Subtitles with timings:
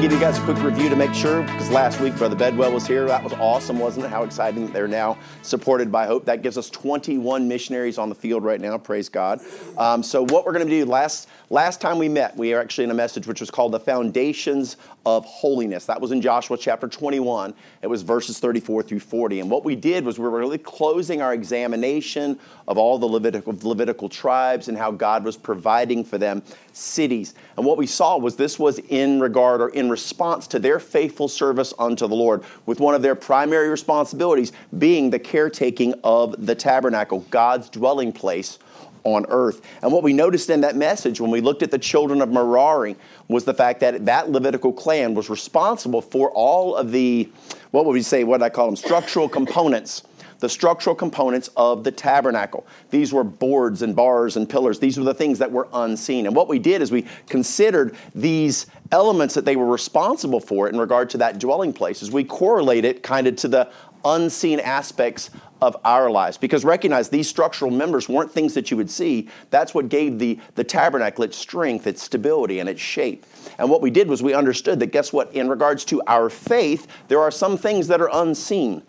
[0.00, 2.86] give you guys a quick review to make sure, because last week Brother Bedwell was
[2.86, 3.04] here.
[3.04, 4.08] That was awesome, wasn't it?
[4.08, 6.24] How exciting they're now supported by Hope.
[6.24, 8.78] That gives us 21 missionaries on the field right now.
[8.78, 9.40] Praise God.
[9.76, 12.84] Um, so what we're going to do last last time we met, we are actually
[12.84, 15.84] in a message which was called the Foundations of Holiness.
[15.86, 17.52] That was in Joshua chapter 21.
[17.82, 19.40] It was verses 34 through 40.
[19.40, 23.54] And what we did was we were really closing our examination of all the Levitical,
[23.62, 27.34] Levitical tribes and how God was providing for them cities.
[27.56, 31.26] And what we saw was this was in regard or in response to their faithful
[31.26, 36.54] service unto the Lord, with one of their primary responsibilities being the caretaking of the
[36.54, 38.60] tabernacle, God's dwelling place
[39.04, 39.62] on earth.
[39.82, 42.96] And what we noticed in that message when we looked at the children of Merari
[43.28, 47.28] was the fact that that Levitical clan was responsible for all of the,
[47.70, 50.02] what would we say, what I call them, structural components
[50.40, 52.66] the structural components of the tabernacle.
[52.90, 54.78] These were boards and bars and pillars.
[54.78, 56.26] These were the things that were unseen.
[56.26, 60.78] And what we did is we considered these elements that they were responsible for in
[60.78, 63.70] regard to that dwelling place as we correlate it kind of to the
[64.04, 66.38] unseen aspects of our lives.
[66.38, 69.28] Because recognize these structural members weren't things that you would see.
[69.50, 73.26] That's what gave the, the tabernacle its strength, its stability, and its shape.
[73.58, 75.32] And what we did was we understood that guess what?
[75.34, 78.82] In regards to our faith, there are some things that are unseen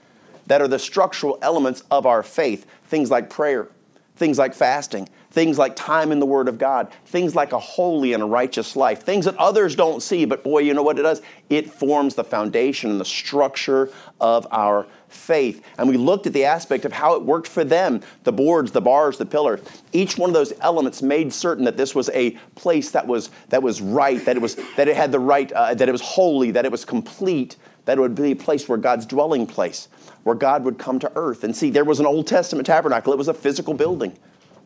[0.47, 2.65] that are the structural elements of our faith.
[2.85, 3.67] Things like prayer,
[4.15, 8.13] things like fasting, things like time in the Word of God, things like a holy
[8.13, 11.03] and a righteous life, things that others don't see, but boy, you know what it
[11.03, 11.21] does?
[11.49, 15.65] It forms the foundation and the structure of our faith.
[15.77, 18.81] And we looked at the aspect of how it worked for them the boards, the
[18.81, 19.61] bars, the pillars.
[19.91, 23.63] Each one of those elements made certain that this was a place that was, that
[23.63, 26.51] was right, that it, was, that it had the right, uh, that it was holy,
[26.51, 29.88] that it was complete, that it would be a place where God's dwelling place
[30.23, 31.43] where God would come to earth.
[31.43, 34.17] And see, there was an Old Testament tabernacle, it was a physical building.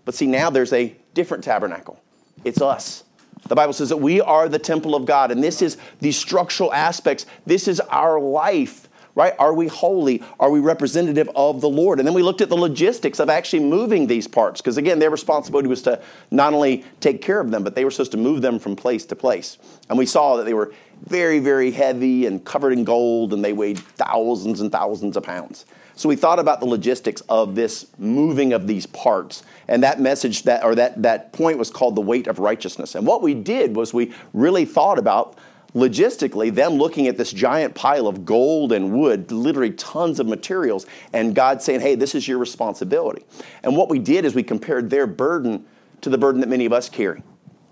[0.05, 1.99] But see, now there's a different tabernacle.
[2.43, 3.03] It's us.
[3.47, 6.73] The Bible says that we are the temple of God, and this is the structural
[6.73, 7.25] aspects.
[7.45, 9.33] This is our life, right?
[9.37, 10.23] Are we holy?
[10.39, 11.99] Are we representative of the Lord?
[11.99, 15.11] And then we looked at the logistics of actually moving these parts, because again, their
[15.11, 18.41] responsibility was to not only take care of them, but they were supposed to move
[18.41, 19.59] them from place to place.
[19.89, 23.53] And we saw that they were very, very heavy and covered in gold, and they
[23.53, 25.65] weighed thousands and thousands of pounds.
[25.97, 29.43] So we thought about the logistics of this moving of these parts.
[29.67, 32.95] And that message that or that, that point was called the weight of righteousness.
[32.95, 35.37] And what we did was we really thought about
[35.75, 40.85] logistically them looking at this giant pile of gold and wood, literally tons of materials,
[41.13, 43.25] and God saying, Hey, this is your responsibility.
[43.63, 45.65] And what we did is we compared their burden
[46.01, 47.21] to the burden that many of us carry,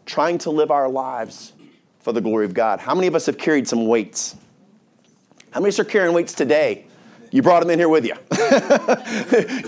[0.06, 1.54] trying to live our lives
[2.02, 2.80] for the glory of God.
[2.80, 4.36] How many of us have carried some weights?
[5.52, 6.88] How many of us are carrying weights today?
[7.34, 8.14] You brought them in here with you.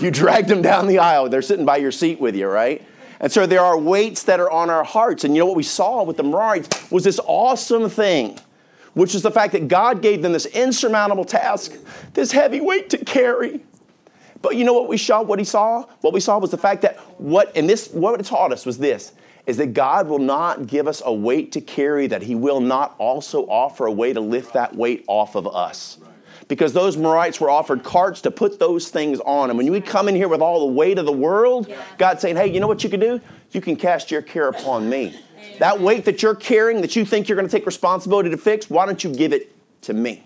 [0.00, 1.28] you dragged them down the aisle.
[1.28, 2.80] They're sitting by your seat with you, right?
[3.18, 5.24] And so there are weights that are on our hearts.
[5.24, 8.38] And you know what we saw with the Merarites was this awesome thing,
[8.94, 11.72] which is the fact that God gave them this insurmountable task,
[12.14, 13.64] this heavy weight to carry.
[14.42, 15.22] But you know what we saw?
[15.22, 15.86] What he saw?
[16.02, 18.78] What we saw was the fact that what, and this, what it taught us was
[18.78, 19.12] this
[19.44, 22.94] is that God will not give us a weight to carry, that He will not
[22.98, 25.98] also offer a way to lift that weight off of us.
[26.48, 29.50] Because those Merarites were offered carts to put those things on.
[29.50, 32.36] And when we come in here with all the weight of the world, God's saying,
[32.36, 33.20] hey, you know what you can do?
[33.50, 35.18] You can cast your care upon me.
[35.58, 38.70] That weight that you're carrying, that you think you're going to take responsibility to fix,
[38.70, 39.52] why don't you give it
[39.82, 40.22] to me?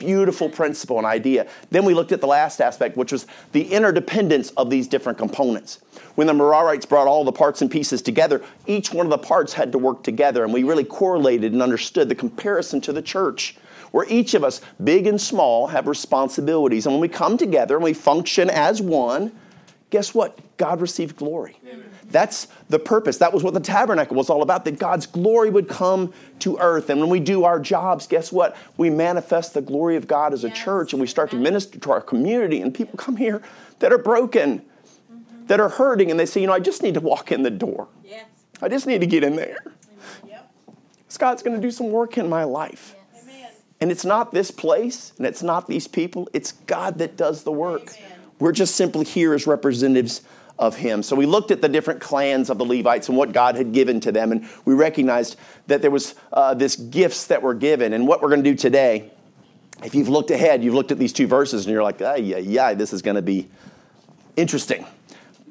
[0.00, 1.46] beautiful principle and idea.
[1.70, 5.80] Then we looked at the last aspect, which was the interdependence of these different components.
[6.16, 9.52] When the Merarites brought all the parts and pieces together, each one of the parts
[9.52, 13.56] had to work together, and we really correlated and understood the comparison to the church.
[13.90, 16.86] Where each of us, big and small, have responsibilities.
[16.86, 19.32] And when we come together and we function as one,
[19.90, 20.38] guess what?
[20.56, 21.56] God received glory.
[21.66, 21.84] Amen.
[22.10, 23.18] That's the purpose.
[23.18, 26.90] That was what the tabernacle was all about, that God's glory would come to earth.
[26.90, 28.56] And when we do our jobs, guess what?
[28.76, 30.58] We manifest the glory of God as a yes.
[30.58, 32.60] church and we start to minister to our community.
[32.60, 33.42] And people come here
[33.78, 35.46] that are broken, mm-hmm.
[35.46, 37.50] that are hurting, and they say, you know, I just need to walk in the
[37.50, 37.86] door.
[38.04, 38.26] Yes.
[38.60, 39.64] I just need to get in there.
[40.26, 40.52] Yep.
[41.18, 42.94] God's going to do some work in my life.
[42.96, 42.99] Yes.
[43.80, 47.52] And it's not this place and it's not these people, it's God that does the
[47.52, 47.94] work.
[47.96, 48.18] Amen.
[48.38, 50.22] We're just simply here as representatives
[50.58, 51.02] of him.
[51.02, 53.98] So we looked at the different clans of the Levites and what God had given
[54.00, 55.36] to them, and we recognized
[55.68, 57.94] that there was uh, this gifts that were given.
[57.94, 59.10] And what we're going to do today,
[59.82, 62.36] if you've looked ahead, you've looked at these two verses, and you're like, ah, yeah,
[62.36, 63.48] yeah, this is going to be
[64.36, 64.86] interesting,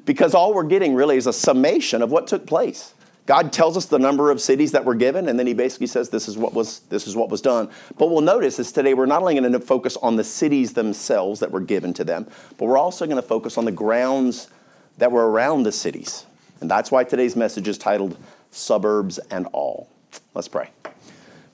[0.04, 2.94] because all we're getting really is a summation of what took place.
[3.30, 6.08] God tells us the number of cities that were given, and then He basically says
[6.08, 7.70] this is what was this is what was done.
[7.96, 11.38] But we'll notice is today we're not only going to focus on the cities themselves
[11.38, 12.26] that were given to them,
[12.58, 14.48] but we're also going to focus on the grounds
[14.98, 16.26] that were around the cities.
[16.60, 18.16] And that's why today's message is titled
[18.50, 19.88] Suburbs and All.
[20.34, 20.70] Let's pray.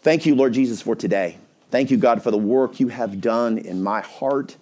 [0.00, 1.36] Thank you, Lord Jesus, for today.
[1.70, 4.56] Thank you, God, for the work you have done in my heart.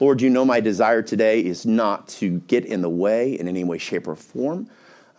[0.00, 3.62] Lord, you know my desire today is not to get in the way in any
[3.62, 4.68] way, shape, or form.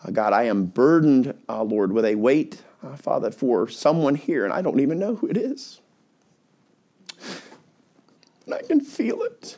[0.03, 4.45] Uh, God, I am burdened, uh, Lord, with a weight, uh, Father, for someone here,
[4.45, 5.81] and I don't even know who it is.
[8.45, 9.57] And I can feel it.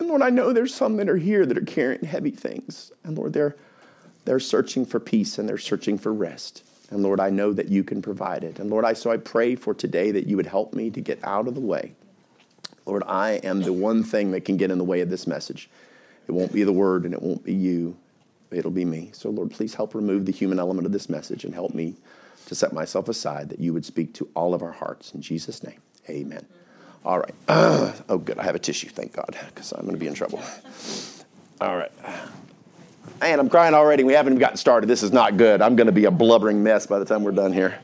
[0.00, 2.90] And Lord, I know there's some that are here that are carrying heavy things.
[3.04, 3.54] And Lord, they're,
[4.24, 6.64] they're searching for peace and they're searching for rest.
[6.90, 8.58] And Lord, I know that you can provide it.
[8.58, 11.22] And Lord, I so I pray for today that you would help me to get
[11.22, 11.92] out of the way.
[12.84, 15.70] Lord, I am the one thing that can get in the way of this message.
[16.26, 17.96] It won't be the word and it won't be you.
[18.52, 19.10] It'll be me.
[19.12, 21.94] So Lord, please help remove the human element of this message and help me
[22.46, 25.12] to set myself aside that you would speak to all of our hearts.
[25.14, 26.46] In Jesus' name, amen.
[27.04, 27.34] All right.
[27.48, 28.38] Uh, oh, good.
[28.38, 30.42] I have a tissue, thank God, because I'm going to be in trouble.
[31.60, 31.92] All right.
[33.20, 34.04] And I'm crying already.
[34.04, 34.86] We haven't even gotten started.
[34.86, 35.62] This is not good.
[35.62, 37.78] I'm going to be a blubbering mess by the time we're done here.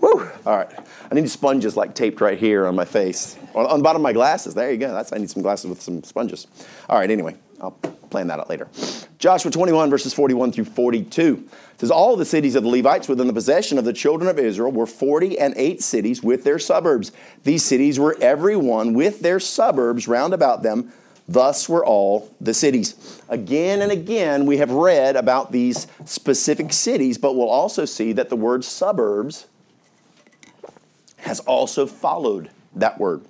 [0.00, 0.28] Woo!
[0.44, 0.70] All right.
[1.10, 3.38] I need sponges like taped right here on my face.
[3.54, 4.54] On, on the bottom of my glasses.
[4.54, 4.92] There you go.
[4.92, 6.46] That's I need some glasses with some sponges.
[6.88, 7.36] All right, anyway.
[7.60, 7.72] I'll
[8.10, 8.68] plan that out later.
[9.18, 13.26] Joshua 21, verses 41 through 42 it says, All the cities of the Levites within
[13.26, 17.12] the possession of the children of Israel were 40 and 8 cities with their suburbs.
[17.44, 20.90] These cities were every one with their suburbs round about them.
[21.28, 23.20] Thus were all the cities.
[23.28, 28.30] Again and again, we have read about these specific cities, but we'll also see that
[28.30, 29.46] the word suburbs
[31.18, 33.20] has also followed that word.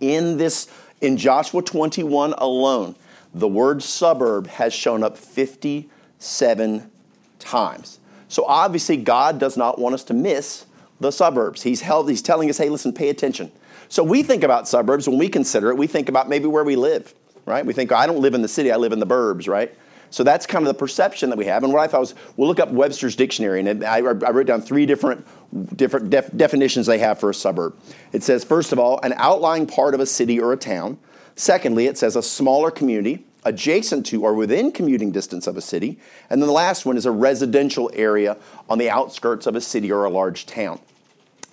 [0.00, 0.68] In this,
[1.00, 2.94] in Joshua 21 alone,
[3.34, 6.90] the word suburb has shown up 57
[7.38, 7.98] times.
[8.28, 10.66] So obviously, God does not want us to miss
[11.00, 11.62] the suburbs.
[11.62, 13.50] He's, held, he's telling us, hey, listen, pay attention.
[13.88, 16.76] So we think about suburbs when we consider it, we think about maybe where we
[16.76, 17.14] live,
[17.46, 17.64] right?
[17.64, 19.74] We think, I don't live in the city, I live in the burbs, right?
[20.10, 21.64] So that's kind of the perception that we have.
[21.64, 24.62] And what I thought was, we'll look up Webster's dictionary, and I, I wrote down
[24.62, 25.26] three different,
[25.76, 27.76] different def, definitions they have for a suburb.
[28.12, 30.98] It says, first of all, an outlying part of a city or a town.
[31.36, 35.98] Secondly, it says a smaller community adjacent to or within commuting distance of a city.
[36.30, 38.36] And then the last one is a residential area
[38.68, 40.80] on the outskirts of a city or a large town.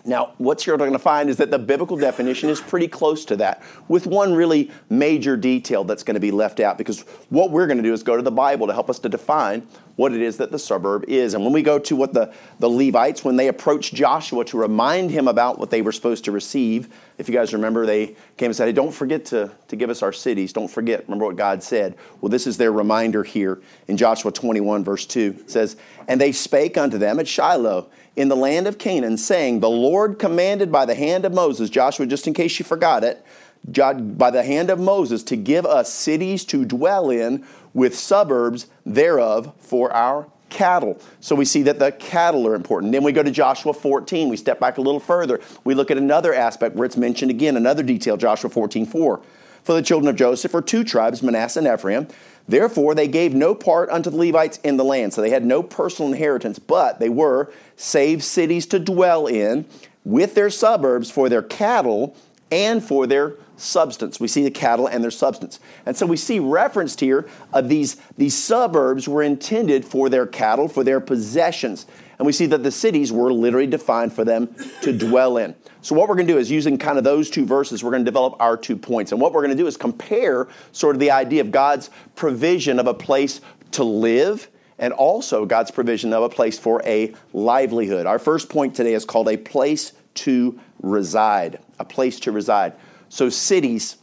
[0.03, 3.36] Now, what you're going to find is that the biblical definition is pretty close to
[3.38, 7.68] that, with one really major detail that's going to be left out, because what we're
[7.68, 10.21] going to do is go to the Bible to help us to define what it
[10.21, 11.33] is that the suburb is.
[11.36, 15.12] And when we go to what the, the Levites, when they approached Joshua to remind
[15.12, 16.89] him about what they were supposed to receive,
[17.19, 20.01] if you guys remember, they came and said, Hey, don't forget to, to give us
[20.01, 20.53] our cities.
[20.53, 21.03] Don't forget.
[21.03, 21.95] Remember what God said.
[22.19, 25.36] Well, this is their reminder here in Joshua 21, verse 2.
[25.42, 25.75] It says,
[26.07, 30.19] And they spake unto them at Shiloh in the land of Canaan, saying, The Lord
[30.19, 33.25] commanded by the hand of Moses, Joshua, just in case you forgot it,
[33.65, 39.53] by the hand of Moses to give us cities to dwell in with suburbs thereof
[39.59, 40.99] for our cattle.
[41.21, 42.91] So we see that the cattle are important.
[42.91, 44.29] Then we go to Joshua 14.
[44.29, 45.39] We step back a little further.
[45.63, 49.21] We look at another aspect where it's mentioned again, another detail, Joshua 14 4.
[49.63, 52.07] For the children of Joseph are two tribes, Manasseh and Ephraim.
[52.47, 55.13] Therefore, they gave no part unto the Levites in the land.
[55.13, 59.65] So they had no personal inheritance, but they were saved cities to dwell in
[60.03, 62.15] with their suburbs for their cattle
[62.51, 64.19] and for their substance.
[64.19, 65.59] We see the cattle and their substance.
[65.85, 70.67] And so we see referenced here of these, these suburbs were intended for their cattle,
[70.67, 71.85] for their possessions.
[72.17, 75.55] And we see that the cities were literally defined for them to dwell in.
[75.81, 78.05] So, what we're going to do is using kind of those two verses, we're going
[78.05, 79.11] to develop our two points.
[79.11, 82.79] And what we're going to do is compare sort of the idea of God's provision
[82.79, 84.47] of a place to live
[84.81, 88.05] and also God's provision of a place for a livelihood.
[88.05, 91.59] Our first point today is called a place to reside.
[91.79, 92.73] A place to reside.
[93.07, 93.97] So, cities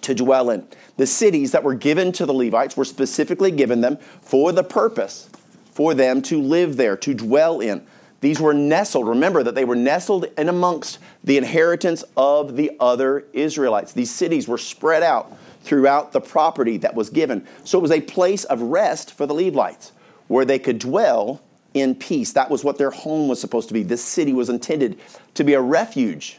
[0.00, 0.66] to dwell in.
[0.96, 5.28] The cities that were given to the Levites were specifically given them for the purpose
[5.70, 7.86] for them to live there, to dwell in.
[8.20, 9.08] These were nestled.
[9.08, 13.92] Remember that they were nestled in amongst the inheritance of the other Israelites.
[13.92, 17.46] These cities were spread out throughout the property that was given.
[17.64, 19.92] So it was a place of rest for the Levites
[20.28, 21.42] where they could dwell
[21.74, 22.32] in peace.
[22.32, 23.82] That was what their home was supposed to be.
[23.82, 24.98] This city was intended
[25.34, 26.38] to be a refuge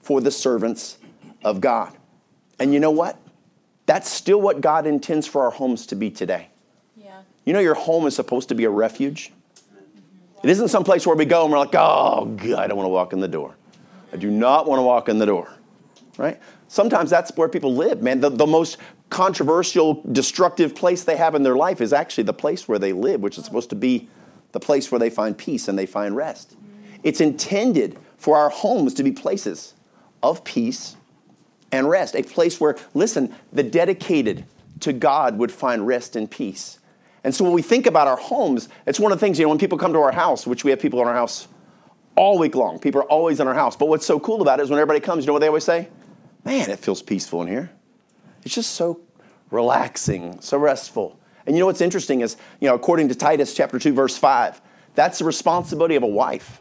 [0.00, 0.98] for the servants
[1.42, 1.96] of God.
[2.58, 3.18] And you know what?
[3.86, 6.48] That's still what God intends for our homes to be today.
[6.96, 7.20] Yeah.
[7.44, 9.32] You know, your home is supposed to be a refuge.
[10.42, 12.86] It isn't some place where we go and we're like, oh, God, I don't want
[12.86, 13.56] to walk in the door.
[14.12, 15.48] I do not want to walk in the door,
[16.18, 16.38] right?
[16.68, 18.20] Sometimes that's where people live, man.
[18.20, 18.78] The, the most
[19.10, 23.20] controversial, destructive place they have in their life is actually the place where they live,
[23.20, 24.08] which is supposed to be
[24.52, 26.56] the place where they find peace and they find rest.
[27.02, 29.74] It's intended for our homes to be places
[30.22, 30.96] of peace
[31.70, 34.44] and rest, a place where, listen, the dedicated
[34.80, 36.78] to God would find rest and peace.
[37.24, 39.50] And so when we think about our homes, it's one of the things, you know,
[39.50, 41.48] when people come to our house, which we have people in our house
[42.16, 42.78] all week long.
[42.78, 43.76] People are always in our house.
[43.76, 45.64] But what's so cool about it is when everybody comes, you know what they always
[45.64, 45.88] say?
[46.44, 47.70] Man, it feels peaceful in here.
[48.42, 49.00] It's just so
[49.50, 51.18] relaxing, so restful.
[51.46, 54.60] And you know what's interesting is, you know, according to Titus chapter 2, verse 5,
[54.94, 56.60] that's the responsibility of a wife.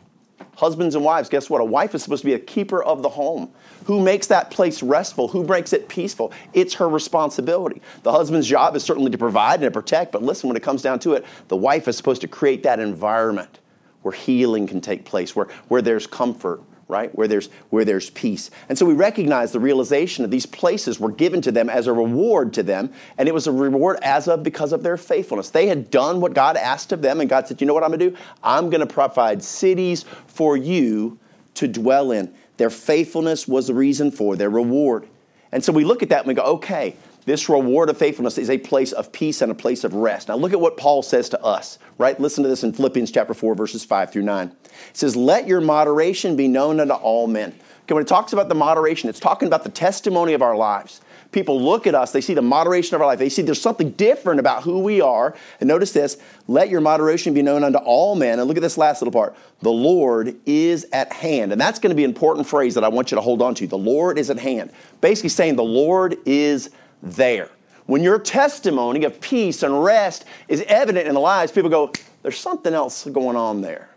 [0.56, 1.62] Husbands and wives, guess what?
[1.62, 3.52] A wife is supposed to be a keeper of the home.
[3.86, 5.28] Who makes that place restful?
[5.30, 6.32] Who makes it peaceful?
[6.54, 7.82] It's her responsibility.
[8.04, 10.82] The husband's job is certainly to provide and to protect, but listen, when it comes
[10.82, 13.60] down to it, the wife is supposed to create that environment
[14.04, 17.14] where healing can take place, where, where there's comfort, right?
[17.16, 18.52] Where there's where there's peace.
[18.70, 21.94] And so we recognize the realization of these places were given to them as a
[21.94, 25.50] reward to them, and it was a reward as of because of their faithfulness.
[25.50, 27.90] They had done what God asked of them, and God said, "You know what I'm
[27.90, 28.18] going to do?
[28.44, 31.18] I'm going to provide cities for you
[31.56, 35.08] to dwell in." Their faithfulness was the reason for their reward.
[35.52, 36.96] And so we look at that and we go, "Okay,
[37.26, 40.28] this reward of faithfulness is a place of peace and a place of rest.
[40.28, 42.20] Now, look at what Paul says to us, right?
[42.20, 44.48] Listen to this in Philippians chapter 4, verses 5 through 9.
[44.50, 47.54] It says, Let your moderation be known unto all men.
[47.84, 51.02] Okay, when it talks about the moderation, it's talking about the testimony of our lives.
[51.34, 53.90] People look at us, they see the moderation of our life, they see there's something
[53.92, 55.36] different about who we are.
[55.60, 58.40] And notice this let your moderation be known unto all men.
[58.40, 61.52] And look at this last little part the Lord is at hand.
[61.52, 63.56] And that's going to be an important phrase that I want you to hold on
[63.56, 63.68] to.
[63.68, 64.72] The Lord is at hand.
[65.02, 66.70] Basically saying the Lord is
[67.04, 67.50] there.
[67.86, 71.92] When your testimony of peace and rest is evident in the lives, people go,
[72.22, 73.90] there's something else going on there.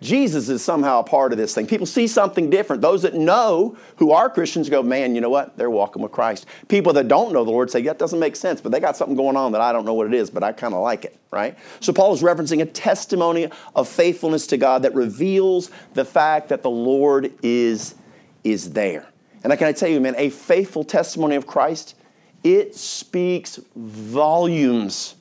[0.00, 1.66] Jesus is somehow a part of this thing.
[1.66, 2.80] People see something different.
[2.82, 5.56] Those that know who are Christians go, man, you know what?
[5.56, 6.46] They're walking with Christ.
[6.68, 9.16] People that don't know the Lord say, that doesn't make sense, but they got something
[9.16, 11.18] going on that I don't know what it is, but I kind of like it,
[11.32, 11.58] right?
[11.80, 16.62] So Paul is referencing a testimony of faithfulness to God that reveals the fact that
[16.62, 17.96] the Lord is,
[18.44, 19.08] is there.
[19.42, 21.96] And I can I tell you, man, a faithful testimony of Christ
[22.44, 25.16] it speaks volumes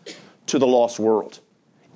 [0.48, 1.40] to the lost world.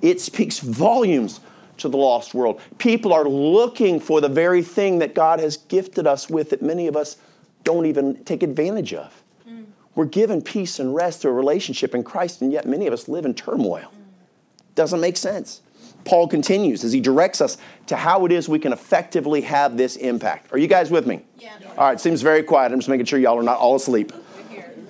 [0.00, 1.40] It speaks volumes
[1.78, 2.60] to the lost world.
[2.78, 6.86] People are looking for the very thing that God has gifted us with that many
[6.86, 7.16] of us
[7.64, 9.22] don't even take advantage of.
[9.48, 9.66] Mm.
[9.94, 13.08] We're given peace and rest through a relationship in Christ, and yet many of us
[13.08, 13.92] live in turmoil.
[13.92, 14.74] Mm.
[14.74, 15.62] Doesn't make sense.
[16.04, 19.96] Paul continues as he directs us to how it is we can effectively have this
[19.96, 20.52] impact.
[20.52, 21.24] Are you guys with me?
[21.38, 21.56] Yeah.
[21.78, 22.72] All right, seems very quiet.
[22.72, 24.12] I'm just making sure y'all are not all asleep.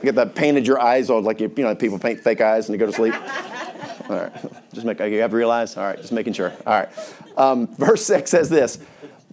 [0.02, 2.68] You get that painted your eyes on, like you, you know, people paint fake eyes
[2.68, 3.14] and you go to sleep.
[4.08, 4.32] All right,
[4.74, 5.78] just make you have realized.
[5.78, 6.52] All right, just making sure.
[6.66, 6.88] All right,
[7.36, 8.80] um, verse six says this: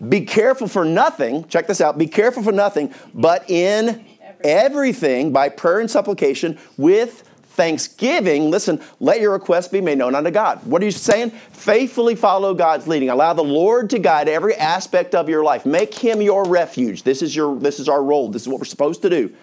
[0.07, 1.97] "Be careful for nothing." Check this out.
[1.97, 4.05] Be careful for nothing, but in
[4.43, 7.23] everything by prayer and supplication with
[7.59, 10.63] thanksgiving, listen, let your requests be made known unto God.
[10.65, 11.31] What are you saying?
[11.31, 13.09] Faithfully follow God's leading.
[13.09, 15.65] Allow the Lord to guide every aspect of your life.
[15.65, 17.01] Make him your refuge.
[17.01, 18.29] This is your this is our role.
[18.29, 19.33] This is what we're supposed to do.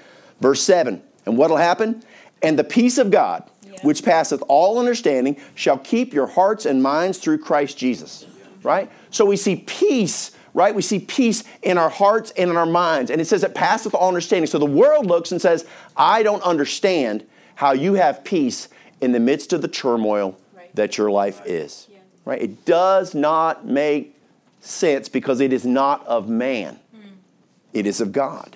[0.41, 1.03] Verse 7.
[1.27, 2.03] And what'll happen?
[2.43, 3.79] And the peace of God, yeah.
[3.83, 8.27] which passeth all understanding, shall keep your hearts and minds through Christ Jesus.
[8.63, 8.91] Right?
[9.11, 10.75] So we see peace right?
[10.75, 13.11] We see peace in our hearts and in our minds.
[13.11, 14.47] And it says it passeth all understanding.
[14.47, 15.67] So the world looks and says,
[15.99, 18.71] I don't understand how you have peace
[19.03, 20.75] in the midst of the turmoil right.
[20.75, 21.87] that your life is.
[21.91, 21.99] Yeah.
[22.25, 22.41] Right?
[22.41, 24.17] It does not make
[24.63, 26.79] sense because it is not of man.
[26.97, 27.11] Mm.
[27.75, 28.56] It is of God.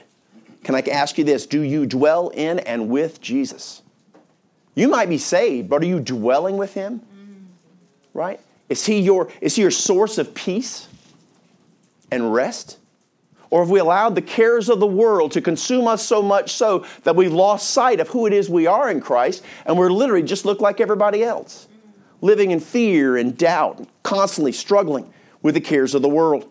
[0.64, 1.46] Can I ask you this?
[1.46, 3.82] Do you dwell in and with Jesus?
[4.74, 7.02] You might be saved, but are you dwelling with him?
[8.14, 8.40] Right?
[8.68, 10.88] Is he your, is he your source of peace
[12.10, 12.78] and rest?
[13.50, 16.86] Or have we allowed the cares of the world to consume us so much so
[17.02, 20.22] that we've lost sight of who it is we are in Christ and we're literally
[20.22, 21.66] just look like everybody else,
[22.20, 25.12] living in fear and doubt, constantly struggling
[25.42, 26.48] with the cares of the world?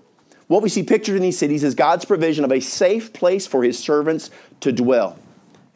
[0.50, 3.64] What we see pictured in these cities is God's provision of a safe place for
[3.64, 5.20] his servants to dwell.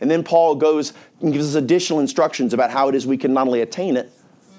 [0.02, 3.36] And then Paul goes and gives us additional instructions about how it is we can
[3.36, 4.12] not only attain it,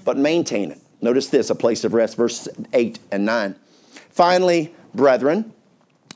[0.05, 0.79] but maintain it.
[1.03, 3.57] Notice this a place of rest, verse 8 and 9.
[4.11, 5.53] Finally, brethren,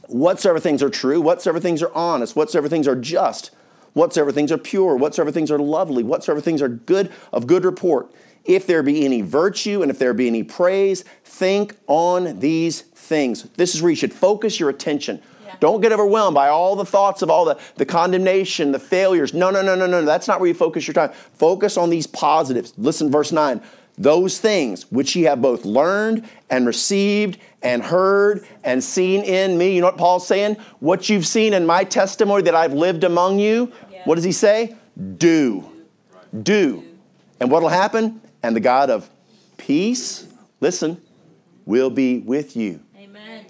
[0.07, 3.50] whatsoever things are true, whatsoever things are honest, whatsoever things are just,
[3.95, 8.12] whatsoever things are pure, whatsoever things are lovely, whatsoever things are good of good report,
[8.45, 13.45] if there be any virtue and if there be any praise, think on these things.
[13.57, 15.23] This is where you should focus your attention.
[15.47, 15.57] Yeah.
[15.61, 19.35] Don't get overwhelmed by all the thoughts of all the, the condemnation, the failures.
[19.35, 20.04] No, no, no, no, no.
[20.04, 21.12] That's not where you focus your time.
[21.35, 22.73] Focus on these positives.
[22.76, 23.61] Listen, verse 9.
[23.99, 29.75] Those things which ye have both learned and received and heard and seen in me.
[29.75, 30.57] You know what Paul's saying?
[30.78, 33.73] What you've seen in my testimony that I've lived among you.
[33.90, 34.02] Yeah.
[34.04, 34.76] What does he say?
[35.16, 35.68] Do.
[36.42, 36.85] Do.
[37.40, 38.21] And what will happen?
[38.42, 39.09] And the God of
[39.57, 40.26] peace,
[40.61, 41.00] listen,
[41.66, 42.80] will be with you.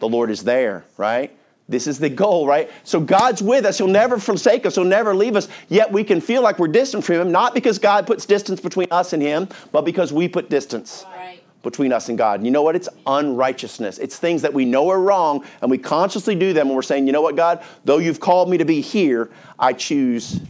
[0.00, 1.34] The Lord is there, right?
[1.68, 2.70] This is the goal, right?
[2.84, 3.76] So God's with us.
[3.76, 4.76] He'll never forsake us.
[4.76, 5.48] He'll never leave us.
[5.68, 8.88] Yet we can feel like we're distant from Him, not because God puts distance between
[8.90, 11.40] us and Him, but because we put distance right.
[11.62, 12.40] between us and God.
[12.40, 12.74] And you know what?
[12.74, 13.98] It's unrighteousness.
[13.98, 17.06] It's things that we know are wrong and we consciously do them and we're saying,
[17.06, 19.28] you know what, God, though you've called me to be here,
[19.58, 20.40] I choose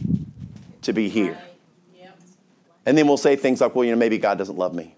[0.83, 1.37] to be here.
[2.89, 4.95] And then we'll say things like, well, you know, maybe God doesn't love me.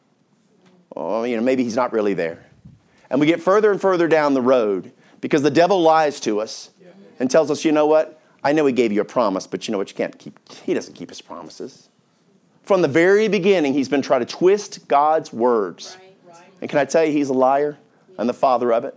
[0.92, 2.46] Or, you know, maybe he's not really there.
[3.10, 6.70] And we get further and further down the road because the devil lies to us
[7.20, 8.22] and tells us, you know what?
[8.46, 9.90] I know he gave you a promise, but you know what?
[9.90, 11.90] You can't keep, he doesn't keep his promises.
[12.64, 15.98] From the very beginning, he's been trying to twist God's words.
[16.62, 17.78] And can I tell you, he's a liar
[18.18, 18.96] and the father of it?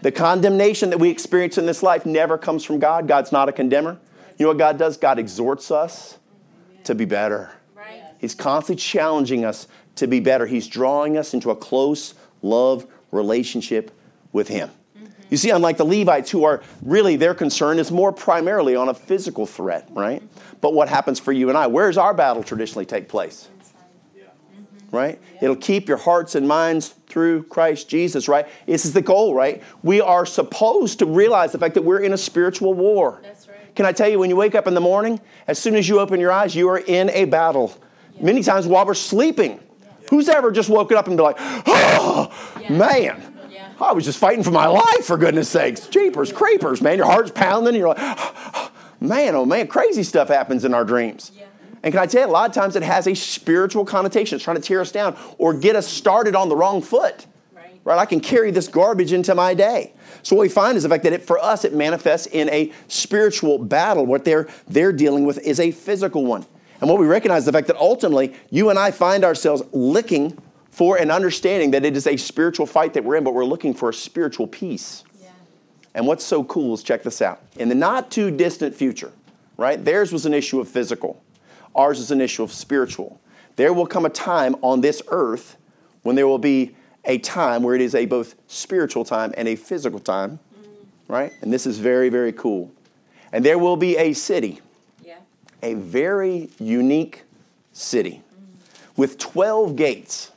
[0.00, 3.06] The condemnation that we experience in this life never comes from God.
[3.06, 4.00] God's not a condemner.
[4.36, 4.96] You know what God does?
[4.96, 6.18] God exhorts us
[6.82, 7.52] to be better.
[8.22, 10.46] He's constantly challenging us to be better.
[10.46, 13.90] He's drawing us into a close love relationship
[14.32, 14.70] with Him.
[14.96, 15.06] Mm-hmm.
[15.28, 18.94] You see, unlike the Levites, who are really, their concern is more primarily on a
[18.94, 20.22] physical threat, right?
[20.22, 20.56] Mm-hmm.
[20.60, 21.66] But what happens for you and I?
[21.66, 23.48] Where does our battle traditionally take place?
[24.92, 25.18] Right?
[25.40, 28.46] It'll keep your hearts and minds through Christ Jesus, right?
[28.66, 29.62] This is the goal, right?
[29.82, 33.18] We are supposed to realize the fact that we're in a spiritual war.
[33.22, 33.74] That's right.
[33.74, 35.98] Can I tell you, when you wake up in the morning, as soon as you
[35.98, 37.74] open your eyes, you are in a battle.
[38.20, 39.60] Many times while we're sleeping.
[40.08, 42.30] Who's ever just woken up and be like, oh,
[42.68, 43.32] man.
[43.80, 45.88] I was just fighting for my life, for goodness sakes.
[45.88, 46.98] Jeepers, creepers, man.
[46.98, 47.98] Your heart's pounding, you're like,
[49.00, 51.32] man, oh man, crazy stuff happens in our dreams.
[51.34, 51.46] Yeah.
[51.82, 54.36] And can I tell you, a lot of times it has a spiritual connotation.
[54.36, 57.26] It's trying to tear us down or get us started on the wrong foot.
[57.52, 57.80] Right.
[57.84, 57.98] Right?
[57.98, 59.92] I can carry this garbage into my day.
[60.22, 62.70] So what we find is the fact that it, for us, it manifests in a
[62.86, 64.06] spiritual battle.
[64.06, 66.46] What they're, they're dealing with is a physical one.
[66.82, 70.36] And what we recognize is the fact that ultimately you and I find ourselves looking
[70.72, 73.72] for an understanding that it is a spiritual fight that we're in, but we're looking
[73.72, 75.04] for a spiritual peace.
[75.22, 75.28] Yeah.
[75.94, 77.40] And what's so cool is check this out.
[77.56, 79.12] In the not too distant future,
[79.56, 79.82] right?
[79.82, 81.22] Theirs was an issue of physical,
[81.72, 83.20] ours is an issue of spiritual.
[83.54, 85.56] There will come a time on this earth
[86.02, 89.54] when there will be a time where it is a both spiritual time and a
[89.54, 90.86] physical time, mm.
[91.06, 91.30] right?
[91.42, 92.72] And this is very, very cool.
[93.30, 94.60] And there will be a city.
[95.62, 97.24] A very unique
[97.72, 98.22] city
[98.96, 100.32] with 12 gates.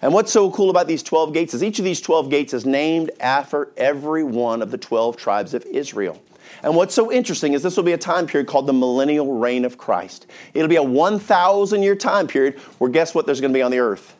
[0.00, 2.66] And what's so cool about these 12 gates is each of these 12 gates is
[2.66, 6.20] named after every one of the 12 tribes of Israel.
[6.62, 9.64] And what's so interesting is this will be a time period called the millennial reign
[9.64, 10.26] of Christ.
[10.54, 13.70] It'll be a 1,000 year time period where guess what there's going to be on
[13.70, 14.16] the earth?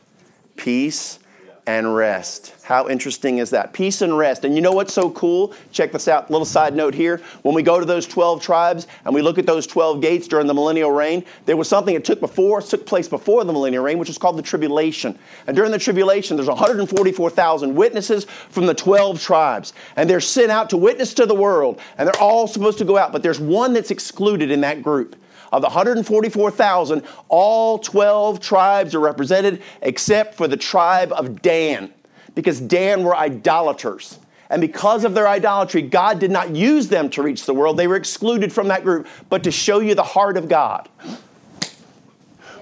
[0.57, 1.19] Peace
[1.67, 2.55] and rest.
[2.65, 3.73] How interesting is that?
[3.73, 4.45] Peace and rest.
[4.45, 5.55] And you know what's so cool?
[5.71, 6.31] Check this out.
[6.31, 7.21] Little side note here.
[7.43, 10.47] When we go to those 12 tribes and we look at those 12 gates during
[10.47, 13.99] the millennial reign, there was something that took before, took place before the millennial reign,
[13.99, 15.17] which is called the tribulation.
[15.47, 19.73] And during the tribulation, there's 144,000 witnesses from the 12 tribes.
[19.97, 21.81] And they're sent out to witness to the world.
[21.97, 25.17] And they're all supposed to go out, but there's one that's excluded in that group.
[25.53, 31.93] Of the 144,000, all 12 tribes are represented except for the tribe of Dan,
[32.35, 34.19] because Dan were idolaters.
[34.49, 37.77] And because of their idolatry, God did not use them to reach the world.
[37.77, 40.89] They were excluded from that group, but to show you the heart of God.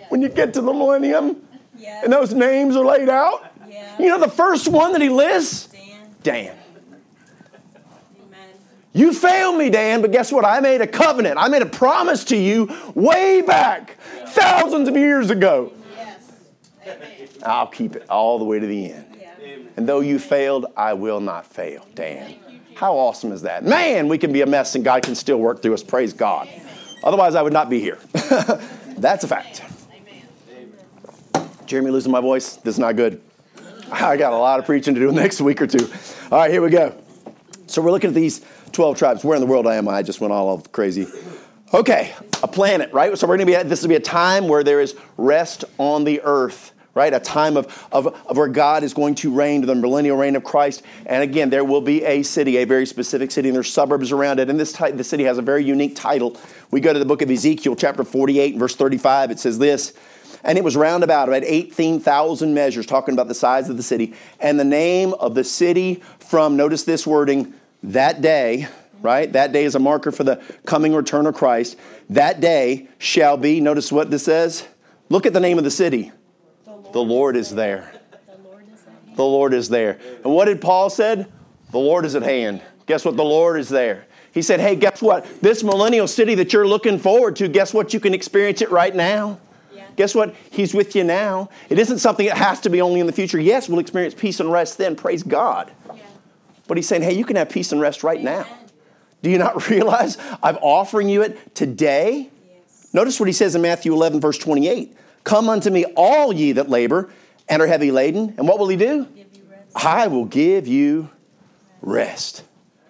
[0.08, 1.40] When you get to the millennium
[2.02, 3.52] and those names are laid out,
[3.98, 5.66] you know the first one that he lists?
[5.66, 6.14] Dan.
[6.22, 6.56] Dan.
[8.94, 9.06] Amen.
[9.06, 10.44] You failed me, Dan, but guess what?
[10.44, 11.38] I made a covenant.
[11.38, 13.96] I made a promise to you way back,
[14.28, 15.72] thousands of years ago.
[15.96, 16.32] Yes.
[16.82, 17.28] Amen.
[17.44, 19.16] I'll keep it all the way to the end.
[19.18, 19.56] Yeah.
[19.76, 22.36] And though you failed, I will not fail, Dan.
[22.74, 23.64] How awesome is that?
[23.64, 25.82] Man, we can be a mess and God can still work through us.
[25.82, 26.48] Praise God.
[27.04, 27.98] Otherwise, I would not be here.
[28.96, 29.62] That's a fact.
[31.34, 31.50] Amen.
[31.66, 32.56] Jeremy losing my voice?
[32.56, 33.20] This is not good.
[33.92, 35.90] I got a lot of preaching to do next week or two.
[36.30, 36.96] All right, here we go.
[37.66, 39.24] So we're looking at these 12 tribes.
[39.24, 39.98] Where in the world am I?
[39.98, 41.06] I just went all crazy.
[41.72, 43.16] Okay, a planet, right?
[43.16, 45.64] So we're going to be at, this will be a time where there is rest
[45.78, 47.14] on the earth, right?
[47.14, 50.42] A time of, of, of where God is going to reign, the millennial reign of
[50.42, 50.82] Christ.
[51.06, 54.40] And again, there will be a city, a very specific city, and there's suburbs around
[54.40, 54.50] it.
[54.50, 56.36] And this the city has a very unique title.
[56.72, 59.30] We go to the book of Ezekiel, chapter 48, verse 35.
[59.30, 59.92] It says this.
[60.42, 64.14] And it was round about, about 18,000 measures, talking about the size of the city.
[64.40, 68.68] And the name of the city from, notice this wording, that day,
[69.00, 69.32] right?
[69.32, 71.76] That day is a marker for the coming return of Christ.
[72.10, 74.66] That day shall be, notice what this says.
[75.08, 76.12] Look at the name of the city.
[76.92, 77.92] The Lord is there.
[78.26, 78.84] The Lord is
[79.16, 79.98] The Lord is there.
[80.24, 81.30] And what did Paul said?
[81.70, 82.62] The Lord is at hand.
[82.86, 83.16] Guess what?
[83.16, 84.06] The Lord is there.
[84.32, 85.26] He said, hey, guess what?
[85.40, 87.92] This millennial city that you're looking forward to, guess what?
[87.92, 89.40] You can experience it right now.
[89.96, 90.34] Guess what?
[90.50, 91.50] He's with you now.
[91.68, 93.40] It isn't something that has to be only in the future.
[93.40, 94.96] Yes, we'll experience peace and rest then.
[94.96, 95.70] Praise God.
[96.70, 98.46] But he's saying, hey, you can have peace and rest right now.
[99.22, 102.30] Do you not realize I'm offering you it today?
[102.48, 102.94] Yes.
[102.94, 106.70] Notice what he says in Matthew 11, verse 28 Come unto me, all ye that
[106.70, 107.10] labor
[107.48, 108.34] and are heavy laden.
[108.38, 109.04] And what will he do?
[109.06, 109.84] Give you rest.
[109.84, 111.10] I will give you
[111.82, 112.44] rest.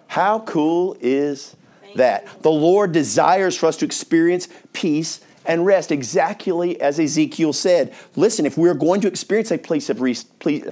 [0.05, 1.55] How cool is
[1.95, 2.43] that?
[2.43, 7.95] The Lord desires for us to experience peace and rest, exactly as Ezekiel said.
[8.15, 10.69] Listen, if we're going to experience a place of rest, please,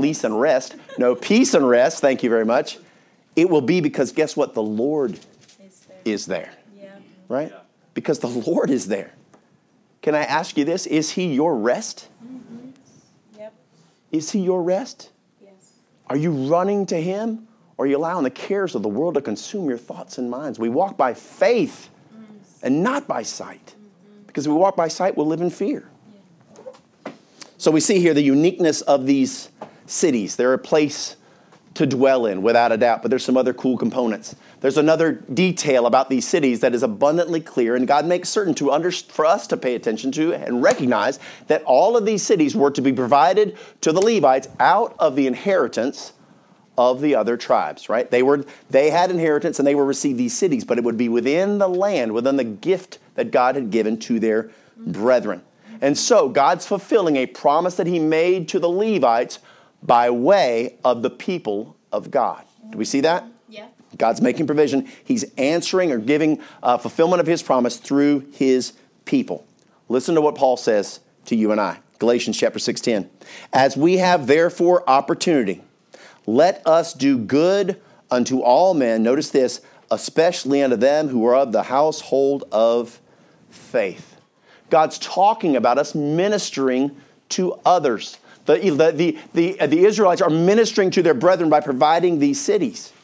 [0.00, 2.78] peace and rest, no, peace and rest, thank you very much,
[3.36, 4.54] it will be because guess what?
[4.54, 5.18] The Lord
[6.04, 6.90] is there, Yeah.
[7.28, 7.52] right?
[7.94, 9.12] Because the Lord is there.
[10.02, 10.86] Can I ask you this?
[10.86, 12.08] Is He your rest?
[12.24, 12.70] Mm-hmm.
[13.38, 13.54] Yep.
[14.12, 15.10] Is He your rest?
[15.42, 15.52] Yes.
[16.06, 17.46] Are you running to Him?
[17.76, 20.58] Or are you allowing the cares of the world to consume your thoughts and minds?
[20.58, 22.34] We walk by faith mm-hmm.
[22.62, 23.66] and not by sight.
[23.66, 24.26] Mm-hmm.
[24.26, 25.88] Because if we walk by sight, we'll live in fear.
[27.56, 29.50] So we see here the uniqueness of these
[29.90, 30.36] cities.
[30.36, 31.16] They're a place
[31.74, 34.34] to dwell in, without a doubt, but there's some other cool components.
[34.60, 38.72] There's another detail about these cities that is abundantly clear, and God makes certain to
[38.72, 42.72] under, for us to pay attention to and recognize that all of these cities were
[42.72, 46.14] to be provided to the Levites out of the inheritance
[46.76, 48.10] of the other tribes, right?
[48.10, 51.08] They were they had inheritance and they were receive these cities, but it would be
[51.08, 55.42] within the land, within the gift that God had given to their brethren.
[55.80, 59.40] And so God's fulfilling a promise that he made to the Levites
[59.82, 62.44] by way of the people of God.
[62.70, 63.24] Do we see that?
[63.48, 63.68] Yeah.
[63.96, 64.88] God's making provision.
[65.04, 69.46] He's answering or giving uh, fulfillment of his promise through his people.
[69.88, 71.78] Listen to what Paul says to you and I.
[71.98, 73.08] Galatians chapter 6:10.
[73.52, 75.62] As we have therefore opportunity,
[76.26, 79.02] let us do good unto all men.
[79.02, 79.60] Notice this,
[79.90, 83.00] especially unto them who are of the household of
[83.50, 84.16] faith.
[84.70, 86.96] God's talking about us ministering
[87.30, 88.18] to others.
[88.48, 92.94] The, the, the, the, the Israelites are ministering to their brethren by providing these cities,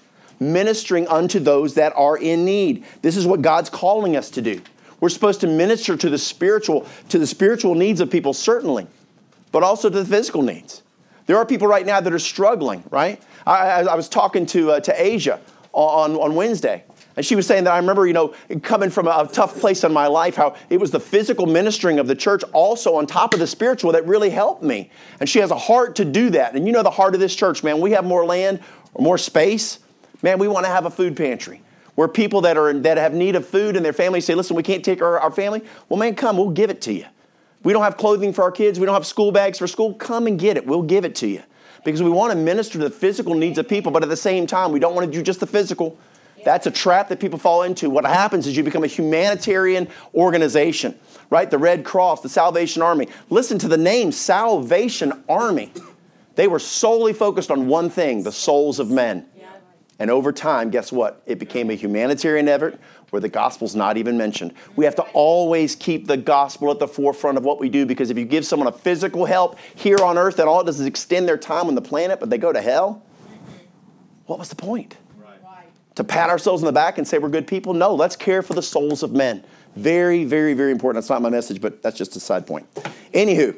[0.40, 2.84] ministering unto those that are in need.
[3.02, 4.62] This is what God's calling us to do.
[5.00, 8.86] We're supposed to minister to the spiritual, to the spiritual needs of people, certainly,
[9.52, 10.82] but also to the physical needs.
[11.26, 13.22] There are people right now that are struggling, right?
[13.46, 15.40] I, I, I was talking to, uh, to Asia
[15.74, 16.84] on, on Wednesday,
[17.16, 19.92] and she was saying that I remember, you know, coming from a, tough place in
[19.92, 23.40] my life, how it was the physical ministering of the church also on top of
[23.40, 24.90] the spiritual that really helped me.
[25.20, 26.54] And she has a heart to do that.
[26.54, 27.80] And you know the heart of this church, man.
[27.80, 28.60] We have more land
[28.94, 29.78] or more space.
[30.22, 31.62] Man, we want to have a food pantry
[31.94, 34.62] where people that are that have need of food and their families say, listen, we
[34.62, 35.62] can't take our, our family.
[35.88, 37.06] Well, man, come, we'll give it to you.
[37.62, 38.78] We don't have clothing for our kids.
[38.80, 39.94] We don't have school bags for school.
[39.94, 40.66] Come and get it.
[40.66, 41.42] We'll give it to you.
[41.84, 44.46] Because we want to minister to the physical needs of people, but at the same
[44.46, 45.98] time, we don't want to do just the physical.
[46.44, 47.90] That's a trap that people fall into.
[47.90, 50.98] What happens is you become a humanitarian organization,
[51.30, 51.50] right?
[51.50, 53.08] The Red Cross, the Salvation Army.
[53.30, 55.72] Listen to the name Salvation Army.
[56.36, 59.26] They were solely focused on one thing the souls of men.
[59.98, 61.22] And over time, guess what?
[61.24, 62.78] It became a humanitarian effort
[63.10, 64.52] where the gospel's not even mentioned.
[64.74, 68.10] We have to always keep the gospel at the forefront of what we do because
[68.10, 70.86] if you give someone a physical help here on earth, that all it does is
[70.86, 73.04] extend their time on the planet, but they go to hell,
[74.26, 74.96] what was the point?
[75.96, 77.72] To pat ourselves on the back and say we're good people?
[77.72, 79.44] No, let's care for the souls of men.
[79.76, 81.02] Very, very, very important.
[81.02, 82.72] That's not my message, but that's just a side point.
[83.12, 83.56] Anywho,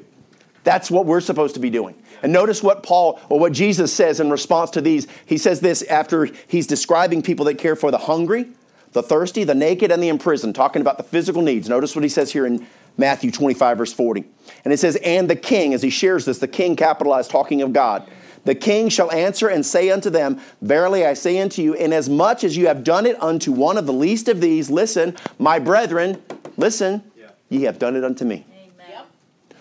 [0.64, 1.94] that's what we're supposed to be doing.
[2.22, 5.06] And notice what Paul or what Jesus says in response to these.
[5.26, 8.48] He says this after he's describing people that care for the hungry,
[8.92, 11.68] the thirsty, the naked, and the imprisoned, talking about the physical needs.
[11.68, 14.24] Notice what he says here in Matthew 25, verse 40.
[14.64, 17.72] And it says, And the king, as he shares this, the king capitalized, talking of
[17.72, 18.08] God.
[18.46, 22.56] The king shall answer and say unto them, Verily I say unto you, inasmuch as
[22.56, 26.22] you have done it unto one of the least of these, listen, my brethren,
[26.56, 27.02] listen,
[27.48, 28.46] ye have done it unto me.
[28.52, 29.02] Amen.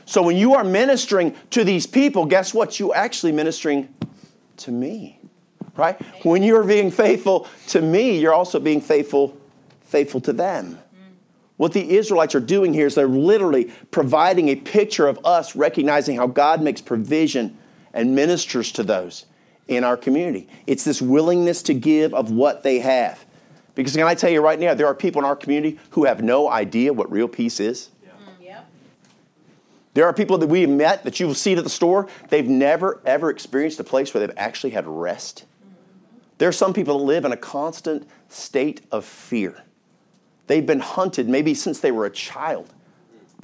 [0.05, 2.79] So when you are ministering to these people, guess what?
[2.79, 3.89] You're actually ministering
[4.57, 5.19] to me.
[5.75, 5.99] Right?
[6.23, 9.35] When you're being faithful to me, you're also being faithful
[9.81, 10.73] faithful to them.
[10.73, 11.13] Mm-hmm.
[11.57, 16.17] What the Israelites are doing here is they're literally providing a picture of us recognizing
[16.17, 17.57] how God makes provision
[17.95, 19.25] and ministers to those
[19.67, 20.47] in our community.
[20.67, 23.25] It's this willingness to give of what they have.
[23.73, 26.23] Because can I tell you right now, there are people in our community who have
[26.23, 27.89] no idea what real peace is.
[29.95, 32.47] There are people that we have met that you will see at the store, they've
[32.47, 35.45] never, ever experienced a place where they've actually had rest.
[35.45, 35.73] Mm-hmm.
[36.37, 39.63] There are some people that live in a constant state of fear.
[40.47, 42.73] They've been hunted maybe since they were a child.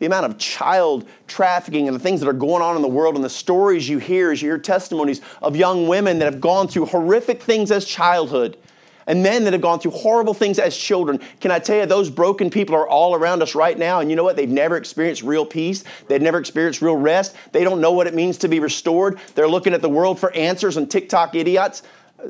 [0.01, 3.13] The amount of child trafficking and the things that are going on in the world
[3.13, 6.67] and the stories you hear as you hear testimonies of young women that have gone
[6.67, 8.57] through horrific things as childhood
[9.05, 11.19] and men that have gone through horrible things as children.
[11.39, 14.15] Can I tell you, those broken people are all around us right now, and you
[14.15, 14.35] know what?
[14.35, 15.83] They've never experienced real peace.
[16.07, 17.35] They've never experienced real rest.
[17.51, 19.19] They don't know what it means to be restored.
[19.35, 21.83] They're looking at the world for answers and TikTok idiots.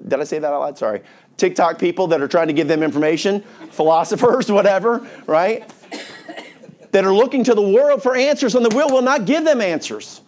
[0.07, 0.77] Did I say that out loud?
[0.77, 1.01] Sorry.
[1.37, 5.71] TikTok people that are trying to give them information, philosophers, whatever, right?
[6.91, 9.61] That are looking to the world for answers, and the world will not give them
[9.61, 10.21] answers.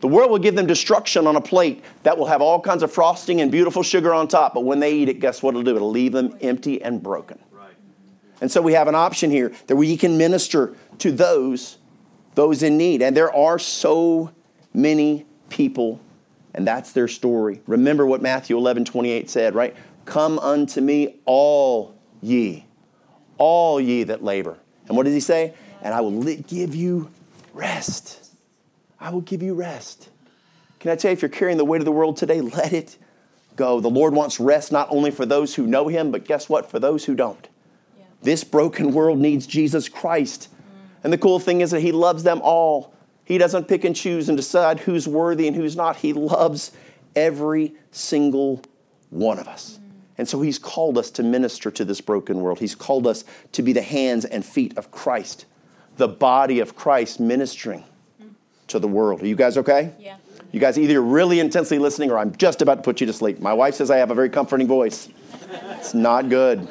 [0.00, 2.92] The world will give them destruction on a plate that will have all kinds of
[2.92, 5.74] frosting and beautiful sugar on top, but when they eat it, guess what it'll do?
[5.74, 7.38] It'll leave them empty and broken.
[7.50, 7.72] Right.
[8.40, 11.78] And so we have an option here that we can minister to those
[12.36, 13.02] those in need.
[13.02, 14.30] And there are so
[14.72, 16.00] many people,
[16.54, 17.60] and that's their story.
[17.66, 19.74] Remember what Matthew 11, 28 said, right?
[20.04, 22.64] Come unto me, all ye,
[23.38, 24.58] all ye that labor.
[24.86, 25.54] And what does he say?
[25.86, 27.12] And I will give you
[27.54, 28.32] rest.
[28.98, 30.08] I will give you rest.
[30.80, 32.96] Can I tell you, if you're carrying the weight of the world today, let it
[33.54, 33.78] go.
[33.78, 36.68] The Lord wants rest not only for those who know Him, but guess what?
[36.68, 37.48] For those who don't.
[37.96, 38.04] Yeah.
[38.20, 40.48] This broken world needs Jesus Christ.
[40.50, 41.04] Mm.
[41.04, 42.92] And the cool thing is that He loves them all.
[43.24, 45.98] He doesn't pick and choose and decide who's worthy and who's not.
[45.98, 46.72] He loves
[47.14, 48.60] every single
[49.10, 49.78] one of us.
[49.80, 49.90] Mm.
[50.18, 52.58] And so He's called us to minister to this broken world.
[52.58, 53.22] He's called us
[53.52, 55.46] to be the hands and feet of Christ,
[55.96, 57.84] the body of Christ ministering
[58.68, 59.22] to the world.
[59.22, 59.92] Are you guys okay?
[59.98, 60.16] Yeah.
[60.52, 63.40] You guys either really intensely listening or I'm just about to put you to sleep.
[63.40, 65.08] My wife says I have a very comforting voice.
[65.78, 66.68] It's not good.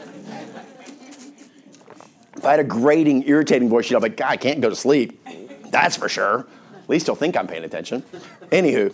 [2.36, 4.76] If I had a grating, irritating voice, you'd be like, God, I can't go to
[4.76, 5.26] sleep.
[5.72, 6.48] That's for sure.
[6.84, 8.04] At least you'll think I'm paying attention.
[8.52, 8.94] Anywho,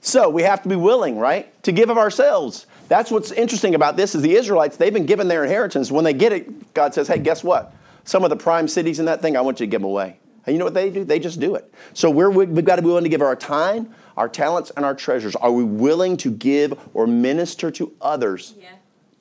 [0.00, 2.66] so we have to be willing, right, to give of ourselves.
[2.88, 5.90] That's what's interesting about this is the Israelites, they've been given their inheritance.
[5.90, 7.74] When they get it, God says, hey, guess what?
[8.06, 10.18] Some of the prime cities in that thing, I want you to give them away.
[10.46, 11.04] And you know what they do?
[11.04, 11.74] They just do it.
[11.92, 14.94] So we're, we've got to be willing to give our time, our talents, and our
[14.94, 15.34] treasures.
[15.34, 18.54] Are we willing to give or minister to others?
[18.60, 18.68] Yeah.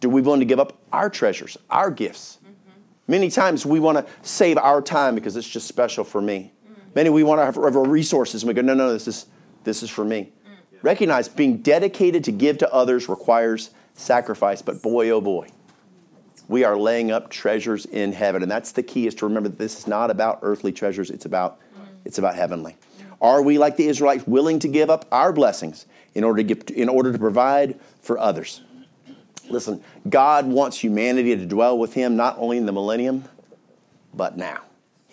[0.01, 2.37] Do we willing to give up our treasures, our gifts?
[2.43, 2.79] Mm-hmm.
[3.07, 6.53] Many times we want to save our time because it's just special for me.
[6.63, 6.81] Mm-hmm.
[6.93, 9.25] Many we want to have, have resources and we go, no, no, this is,
[9.63, 10.31] this is for me.
[10.45, 10.77] Mm-hmm.
[10.83, 15.47] Recognize being dedicated to give to others requires sacrifice, but boy, oh boy,
[16.47, 18.41] we are laying up treasures in heaven.
[18.41, 21.25] And that's the key is to remember that this is not about earthly treasures, it's
[21.25, 21.59] about,
[22.03, 22.75] it's about heavenly.
[23.21, 26.69] Are we, like the Israelites, willing to give up our blessings in order to, get,
[26.69, 28.61] in order to provide for others?
[29.49, 33.25] Listen, God wants humanity to dwell with Him not only in the millennium,
[34.13, 34.64] but now.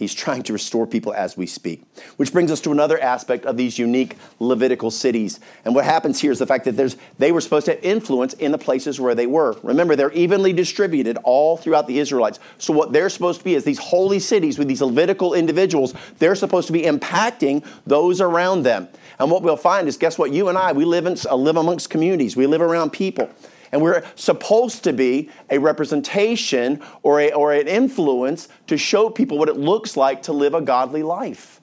[0.02, 1.82] He's trying to restore people as we speak.
[2.16, 5.38] Which brings us to another aspect of these unique Levitical cities.
[5.64, 8.34] And what happens here is the fact that there's, they were supposed to have influence
[8.34, 9.56] in the places where they were.
[9.62, 12.40] Remember, they're evenly distributed all throughout the Israelites.
[12.58, 16.34] So, what they're supposed to be is these holy cities with these Levitical individuals, they're
[16.34, 18.88] supposed to be impacting those around them.
[19.20, 20.32] And what we'll find is guess what?
[20.32, 23.30] You and I, we live, in, uh, live amongst communities, we live around people.
[23.72, 29.38] And we're supposed to be a representation or, a, or an influence to show people
[29.38, 31.60] what it looks like to live a godly life.